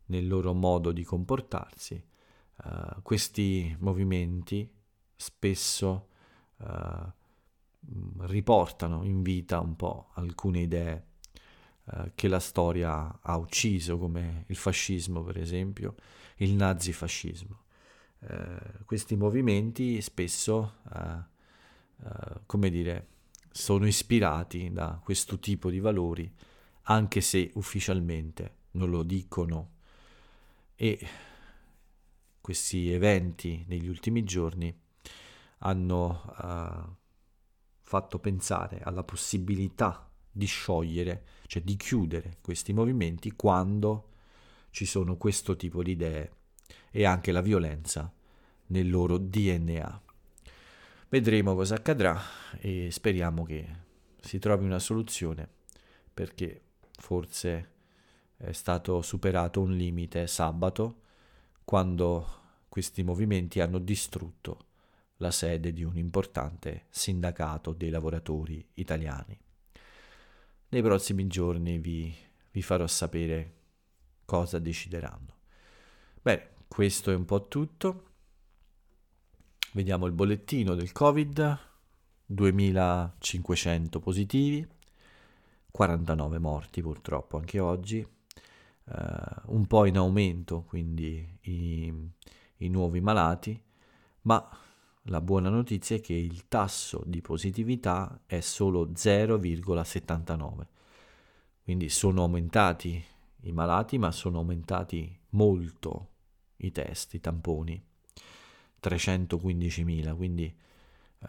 nel 0.06 0.28
loro 0.28 0.54
modo 0.54 0.92
di 0.92 1.04
comportarsi. 1.04 2.04
Uh, 2.64 3.02
questi 3.02 3.76
movimenti 3.80 4.70
spesso 5.16 6.10
uh, 6.58 7.12
riportano 8.20 9.04
in 9.04 9.22
vita 9.22 9.60
un 9.60 9.76
po' 9.76 10.10
alcune 10.14 10.62
idee 10.62 11.06
uh, 11.86 12.12
che 12.16 12.28
la 12.28 12.40
storia 12.40 13.20
ha 13.22 13.38
ucciso, 13.38 13.98
come 13.98 14.46
il 14.48 14.56
fascismo 14.56 15.24
per 15.24 15.38
esempio, 15.38 15.96
il 16.38 16.54
nazifascismo. 16.54 17.64
questi 18.86 19.16
movimenti 19.16 20.00
spesso, 20.02 20.76
come 22.46 22.70
dire, 22.70 23.08
sono 23.52 23.86
ispirati 23.86 24.72
da 24.72 25.00
questo 25.04 25.40
tipo 25.40 25.70
di 25.70 25.80
valori, 25.80 26.32
anche 26.84 27.22
se 27.22 27.52
ufficialmente 27.56 28.56
non 28.72 28.90
lo 28.90 29.04
dicono. 29.04 29.72
E 30.76 31.00
questi 32.42 32.92
eventi 32.92 33.64
negli 33.68 33.88
ultimi 33.88 34.24
giorni 34.24 34.76
hanno 35.60 36.34
uh, 36.38 36.96
fatto 37.82 38.20
pensare 38.20 38.82
alla 38.82 39.04
possibilità 39.04 40.11
di 40.32 40.46
sciogliere, 40.46 41.24
cioè 41.48 41.62
di 41.62 41.76
chiudere 41.76 42.38
questi 42.42 42.74
movimenti 42.74 43.32
quando 43.32 44.10
ci 44.70 44.86
sono 44.86 45.18
questo 45.18 45.56
tipo 45.56 45.84
di 45.84 45.92
idee 45.92 46.32
e 46.90 47.06
anche 47.06 47.32
la 47.32 47.42
violenza 47.42 48.12
nel 48.68 48.90
loro 48.90 49.18
DNA. 49.18 50.02
Vedremo 51.10 51.56
cosa 51.56 51.76
accadrà 51.76 52.20
e 52.60 52.90
speriamo 52.90 53.44
che 53.44 53.68
si 54.22 54.40
trovi 54.40 54.66
una 54.66 54.80
soluzione 54.80 55.48
perché 56.14 56.62
forse 56.92 57.70
è 58.38 58.52
stato 58.54 59.02
superato 59.02 59.62
un 59.62 59.76
limite 59.76 60.26
sabato 60.28 61.02
quando 61.66 62.40
questi 62.70 63.04
movimenti 63.04 63.60
hanno 63.60 63.80
distrutto 63.80 64.68
la 65.18 65.32
sede 65.32 65.74
di 65.74 65.84
un 65.84 65.98
importante 65.98 66.86
sindacato 66.90 67.74
dei 67.74 67.90
lavoratori 67.90 68.66
italiani. 68.76 69.38
Nei 70.74 70.82
prossimi 70.82 71.28
giorni 71.28 71.80
vi, 71.80 72.16
vi 72.52 72.62
farò 72.62 72.88
sapere 72.88 73.56
cosa 74.24 74.58
decideranno. 74.58 75.36
Bene, 76.22 76.52
questo 76.70 77.12
è 77.12 77.14
un 77.14 77.26
po' 77.26 77.50
tutto. 77.50 78.06
Vediamo 79.74 80.06
il 80.06 80.14
bollettino 80.14 80.74
del 80.74 80.94
Covid, 80.94 81.60
2500 82.26 84.00
positivi, 84.00 84.66
49 85.72 86.40
morti 86.40 86.82
purtroppo 86.82 87.36
anche 87.36 87.60
oggi, 87.60 88.00
uh, 88.00 88.94
un 89.48 89.68
po' 89.68 89.84
in 89.84 89.98
aumento 89.98 90.64
quindi 90.64 91.38
i, 91.42 91.94
i 92.58 92.70
nuovi 92.70 93.02
malati, 93.02 93.62
ma 94.22 94.50
la 95.06 95.22
buona 95.22 95.50
notizia 95.50 95.96
è 95.96 96.02
che 96.02 96.14
il 96.14 96.48
tasso 96.48 97.04
di 97.06 97.22
positività 97.22 98.22
è 98.26 98.40
solo 98.40 98.90
0,79, 98.90 100.68
quindi 101.64 101.90
sono 101.90 102.22
aumentati 102.22 103.04
i 103.44 103.52
malati, 103.52 103.98
ma 103.98 104.12
sono 104.12 104.38
aumentati 104.38 105.18
molto 105.30 106.10
i 106.58 106.72
test, 106.72 107.16
i 107.16 107.20
tamponi. 107.20 107.84
315.000, 108.82 110.16
quindi 110.16 110.56
uh, 111.20 111.28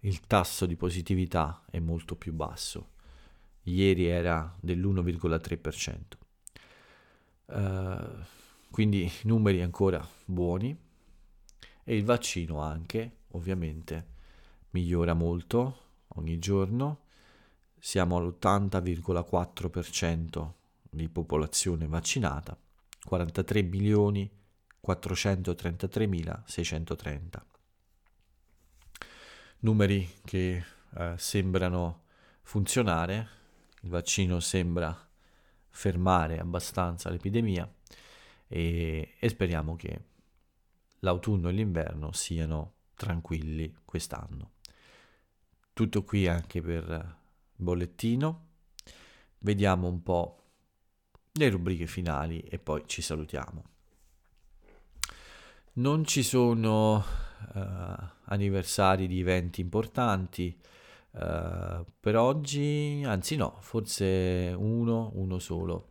il 0.00 0.20
tasso 0.22 0.64
di 0.66 0.76
positività 0.76 1.64
è 1.70 1.78
molto 1.80 2.16
più 2.16 2.32
basso. 2.32 2.92
Ieri 3.64 4.06
era 4.06 4.54
dell'1,3%. 4.60 5.98
Uh, 7.46 8.24
quindi 8.70 9.10
numeri 9.24 9.62
ancora 9.62 10.06
buoni 10.24 10.76
e 11.88 11.96
il 11.96 12.04
vaccino 12.04 12.60
anche, 12.60 13.20
ovviamente, 13.28 14.06
migliora 14.72 15.14
molto 15.14 15.84
ogni 16.08 16.38
giorno. 16.38 17.04
Siamo 17.78 18.18
all'80,4% 18.18 20.52
di 20.90 21.08
popolazione 21.08 21.86
vaccinata, 21.86 22.54
43 23.02 23.62
milioni 23.62 24.30
433.630. 24.86 27.42
Numeri 29.60 30.06
che 30.26 30.62
eh, 30.94 31.14
sembrano 31.16 32.02
funzionare, 32.42 33.28
il 33.80 33.88
vaccino 33.88 34.40
sembra 34.40 34.94
fermare 35.70 36.38
abbastanza 36.38 37.08
l'epidemia 37.08 37.66
e, 38.46 39.14
e 39.18 39.28
speriamo 39.30 39.74
che 39.74 40.16
l'autunno 41.00 41.48
e 41.48 41.52
l'inverno 41.52 42.12
siano 42.12 42.74
tranquilli 42.94 43.74
quest'anno. 43.84 44.52
Tutto 45.72 46.02
qui 46.04 46.26
anche 46.26 46.60
per 46.60 46.84
il 46.88 47.16
bollettino. 47.54 48.46
Vediamo 49.38 49.86
un 49.86 50.02
po' 50.02 50.42
le 51.32 51.48
rubriche 51.48 51.86
finali 51.86 52.40
e 52.40 52.58
poi 52.58 52.82
ci 52.86 53.00
salutiamo. 53.00 53.64
Non 55.74 56.04
ci 56.04 56.24
sono 56.24 56.96
uh, 56.96 57.04
anniversari 58.24 59.06
di 59.06 59.20
eventi 59.20 59.60
importanti 59.60 60.58
uh, 61.12 61.84
per 62.00 62.16
oggi, 62.16 63.02
anzi 63.06 63.36
no, 63.36 63.58
forse 63.60 64.52
uno, 64.58 65.12
uno 65.14 65.38
solo. 65.38 65.90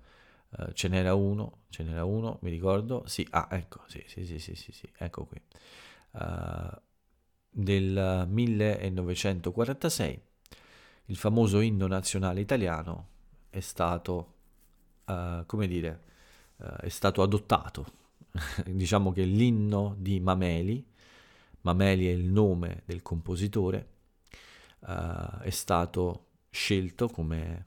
Uh, 0.49 0.71
ce 0.71 0.87
n'era 0.87 1.13
uno, 1.13 1.63
ce 1.69 1.83
n'era 1.83 2.05
uno, 2.05 2.39
mi 2.41 2.49
ricordo. 2.49 3.03
Sì, 3.05 3.27
ah, 3.31 3.47
ecco, 3.51 3.81
sì, 3.87 4.03
sì, 4.07 4.25
sì, 4.25 4.39
sì, 4.39 4.55
sì, 4.55 4.71
sì 4.71 4.89
ecco 4.97 5.25
qui. 5.25 5.41
del 7.49 8.25
1946, 8.27 10.21
il 11.05 11.15
famoso 11.15 11.59
inno 11.59 11.87
nazionale 11.87 12.39
italiano 12.41 13.07
è 13.49 13.59
stato, 13.59 14.33
come 15.05 15.67
dire, 15.67 16.03
è 16.81 16.89
stato 16.89 17.21
adottato 17.21 17.85
diciamo 18.65 19.11
che 19.11 19.23
l'inno 19.23 19.95
di 19.97 20.19
Mameli, 20.19 20.85
Mameli 21.61 22.07
è 22.07 22.11
il 22.11 22.25
nome 22.25 22.83
del 22.85 23.01
compositore, 23.01 23.87
uh, 24.81 25.39
è 25.41 25.49
stato 25.49 26.25
scelto 26.49 27.09
come 27.09 27.65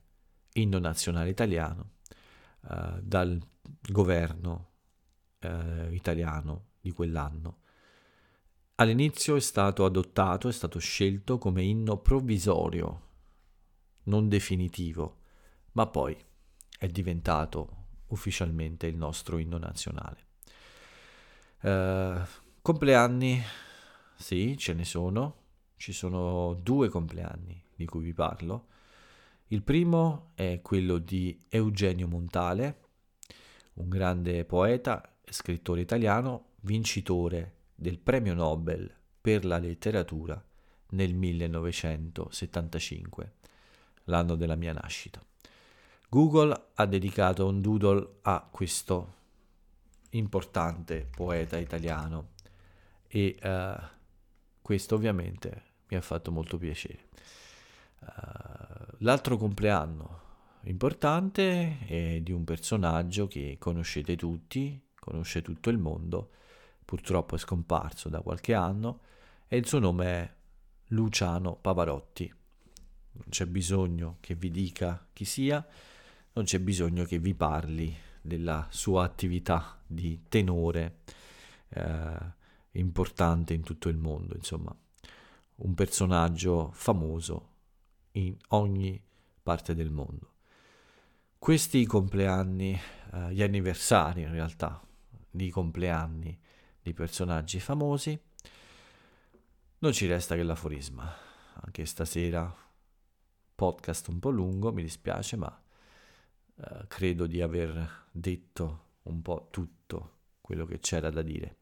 inno 0.54 0.78
nazionale 0.78 1.30
italiano 1.30 1.90
uh, 2.62 3.00
dal 3.00 3.40
governo 3.80 4.70
uh, 5.42 5.92
italiano 5.92 6.66
di 6.80 6.92
quell'anno. 6.92 7.58
All'inizio 8.76 9.36
è 9.36 9.40
stato 9.40 9.84
adottato, 9.84 10.48
è 10.48 10.52
stato 10.52 10.78
scelto 10.78 11.38
come 11.38 11.62
inno 11.62 11.98
provvisorio, 11.98 13.08
non 14.04 14.28
definitivo, 14.28 15.18
ma 15.72 15.86
poi 15.86 16.16
è 16.78 16.86
diventato 16.86 17.76
ufficialmente 18.08 18.86
il 18.86 18.96
nostro 18.96 19.38
inno 19.38 19.58
nazionale. 19.58 20.26
Uh, 21.60 22.26
compleanni, 22.62 23.42
sì, 24.16 24.56
ce 24.56 24.72
ne 24.72 24.84
sono. 24.84 25.36
Ci 25.76 25.92
sono 25.92 26.54
due 26.54 26.88
compleanni 26.88 27.62
di 27.74 27.86
cui 27.86 28.02
vi 28.02 28.12
parlo. 28.12 28.68
Il 29.52 29.64
primo 29.64 30.30
è 30.34 30.60
quello 30.62 30.98
di 30.98 31.36
Eugenio 31.48 32.06
Montale, 32.06 32.82
un 33.74 33.88
grande 33.88 34.44
poeta 34.44 35.16
e 35.24 35.32
scrittore 35.32 35.80
italiano, 35.80 36.50
vincitore 36.60 37.54
del 37.74 37.98
premio 37.98 38.32
Nobel 38.34 38.88
per 39.20 39.44
la 39.44 39.58
letteratura 39.58 40.40
nel 40.90 41.14
1975, 41.14 43.32
l'anno 44.04 44.36
della 44.36 44.54
mia 44.54 44.72
nascita. 44.72 45.20
Google 46.08 46.68
ha 46.74 46.86
dedicato 46.86 47.48
un 47.48 47.60
doodle 47.60 48.18
a 48.22 48.48
questo 48.48 49.14
importante 50.10 51.08
poeta 51.10 51.58
italiano 51.58 52.34
e 53.08 53.36
uh, 53.42 53.74
questo 54.62 54.94
ovviamente 54.94 55.62
mi 55.88 55.96
ha 55.96 56.02
fatto 56.02 56.30
molto 56.30 56.56
piacere. 56.56 57.08
Uh, 57.98 58.69
l'altro 59.02 59.36
compleanno 59.36 60.18
importante 60.64 61.78
è 61.86 62.20
di 62.20 62.32
un 62.32 62.44
personaggio 62.44 63.26
che 63.26 63.56
conoscete 63.58 64.16
tutti, 64.16 64.80
conosce 64.98 65.42
tutto 65.42 65.70
il 65.70 65.78
mondo, 65.78 66.30
purtroppo 66.84 67.34
è 67.34 67.38
scomparso 67.38 68.08
da 68.08 68.20
qualche 68.20 68.52
anno 68.52 69.00
e 69.48 69.56
il 69.56 69.66
suo 69.66 69.78
nome 69.78 70.04
è 70.06 70.34
Luciano 70.88 71.56
Pavarotti. 71.56 72.32
Non 73.12 73.24
c'è 73.28 73.46
bisogno 73.46 74.18
che 74.20 74.34
vi 74.34 74.50
dica 74.50 75.06
chi 75.12 75.24
sia, 75.24 75.64
non 76.32 76.44
c'è 76.44 76.58
bisogno 76.60 77.04
che 77.04 77.18
vi 77.18 77.34
parli 77.34 77.94
della 78.20 78.66
sua 78.70 79.04
attività 79.04 79.80
di 79.86 80.24
tenore 80.28 80.98
eh, 81.70 82.32
importante 82.72 83.54
in 83.54 83.62
tutto 83.62 83.88
il 83.88 83.96
mondo, 83.96 84.34
insomma, 84.34 84.74
un 85.56 85.74
personaggio 85.74 86.70
famoso 86.72 87.49
in 88.12 88.36
ogni 88.48 89.02
parte 89.42 89.74
del 89.74 89.90
mondo. 89.90 90.34
Questi 91.38 91.86
compleanni, 91.86 92.78
eh, 93.12 93.32
gli 93.32 93.42
anniversari 93.42 94.22
in 94.22 94.30
realtà, 94.30 94.80
di 95.30 95.50
compleanni 95.50 96.38
di 96.82 96.92
personaggi 96.92 97.60
famosi, 97.60 98.18
non 99.78 99.92
ci 99.92 100.06
resta 100.06 100.34
che 100.34 100.42
l'aforisma. 100.42 101.10
Anche 101.62 101.84
stasera 101.86 102.54
podcast 103.54 104.08
un 104.08 104.18
po' 104.18 104.30
lungo, 104.30 104.72
mi 104.72 104.82
dispiace, 104.82 105.36
ma 105.36 105.62
eh, 106.56 106.84
credo 106.88 107.26
di 107.26 107.40
aver 107.40 108.06
detto 108.10 108.88
un 109.04 109.22
po' 109.22 109.48
tutto 109.50 110.18
quello 110.40 110.66
che 110.66 110.78
c'era 110.78 111.10
da 111.10 111.22
dire. 111.22 111.56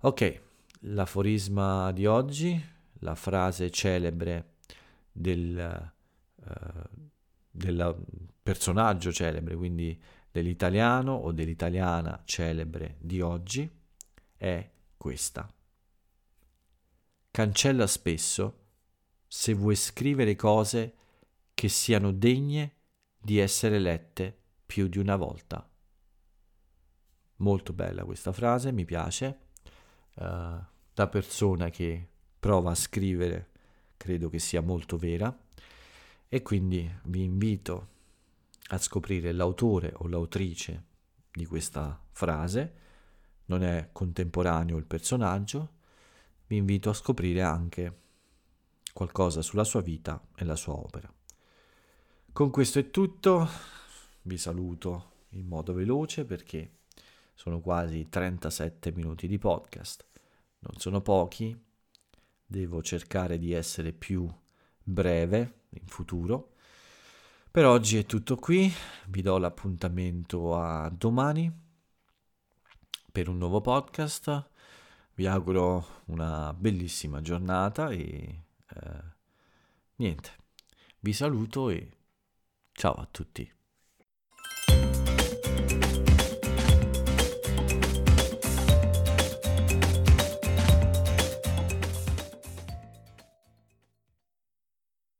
Ok, 0.00 0.40
l'aforisma 0.80 1.92
di 1.92 2.06
oggi, 2.06 2.62
la 3.00 3.14
frase 3.14 3.70
celebre 3.70 4.53
del, 5.16 5.92
uh, 6.34 6.98
del 7.50 8.04
personaggio 8.42 9.12
celebre, 9.12 9.54
quindi 9.54 9.98
dell'italiano 10.30 11.12
o 11.12 11.30
dell'italiana 11.30 12.22
celebre 12.24 12.96
di 12.98 13.20
oggi, 13.20 13.70
è 14.36 14.70
questa. 14.96 15.48
Cancella 17.30 17.86
spesso 17.86 18.62
se 19.26 19.54
vuoi 19.54 19.76
scrivere 19.76 20.34
cose 20.34 20.94
che 21.54 21.68
siano 21.68 22.12
degne 22.12 22.72
di 23.18 23.38
essere 23.38 23.78
lette 23.78 24.36
più 24.66 24.88
di 24.88 24.98
una 24.98 25.16
volta. 25.16 25.68
Molto 27.36 27.72
bella 27.72 28.04
questa 28.04 28.32
frase, 28.32 28.72
mi 28.72 28.84
piace. 28.84 29.38
Uh, 30.16 30.62
da 30.92 31.08
persona 31.08 31.70
che 31.70 32.08
prova 32.38 32.72
a 32.72 32.76
scrivere 32.76 33.50
credo 34.04 34.28
che 34.28 34.38
sia 34.38 34.60
molto 34.60 34.98
vera 34.98 35.34
e 36.28 36.42
quindi 36.42 36.86
vi 37.04 37.22
invito 37.22 37.88
a 38.68 38.76
scoprire 38.76 39.32
l'autore 39.32 39.94
o 39.96 40.08
l'autrice 40.08 40.84
di 41.32 41.46
questa 41.46 41.98
frase. 42.10 42.74
Non 43.46 43.62
è 43.62 43.88
contemporaneo 43.92 44.76
il 44.76 44.84
personaggio, 44.84 45.70
vi 46.48 46.56
invito 46.56 46.90
a 46.90 46.92
scoprire 46.92 47.40
anche 47.40 48.00
qualcosa 48.92 49.40
sulla 49.40 49.64
sua 49.64 49.80
vita 49.80 50.22
e 50.36 50.44
la 50.44 50.56
sua 50.56 50.74
opera. 50.74 51.10
Con 52.30 52.50
questo 52.50 52.78
è 52.78 52.90
tutto, 52.90 53.48
vi 54.22 54.36
saluto 54.36 55.12
in 55.30 55.46
modo 55.46 55.72
veloce 55.72 56.26
perché 56.26 56.80
sono 57.32 57.60
quasi 57.60 58.06
37 58.10 58.92
minuti 58.92 59.26
di 59.26 59.38
podcast, 59.38 60.04
non 60.58 60.78
sono 60.78 61.00
pochi, 61.00 61.58
devo 62.46 62.82
cercare 62.82 63.38
di 63.38 63.52
essere 63.52 63.92
più 63.92 64.28
breve 64.82 65.62
in 65.70 65.86
futuro. 65.86 66.52
Per 67.50 67.64
oggi 67.64 67.98
è 67.98 68.04
tutto 68.04 68.36
qui, 68.36 68.72
vi 69.08 69.22
do 69.22 69.38
l'appuntamento 69.38 70.56
a 70.56 70.88
domani 70.90 71.52
per 73.12 73.28
un 73.28 73.38
nuovo 73.38 73.60
podcast. 73.60 74.50
Vi 75.14 75.26
auguro 75.26 76.02
una 76.06 76.52
bellissima 76.52 77.20
giornata 77.20 77.90
e 77.90 78.42
eh, 78.68 79.02
niente, 79.96 80.30
vi 80.98 81.12
saluto 81.12 81.70
e 81.70 81.96
ciao 82.72 82.94
a 82.94 83.06
tutti. 83.08 83.48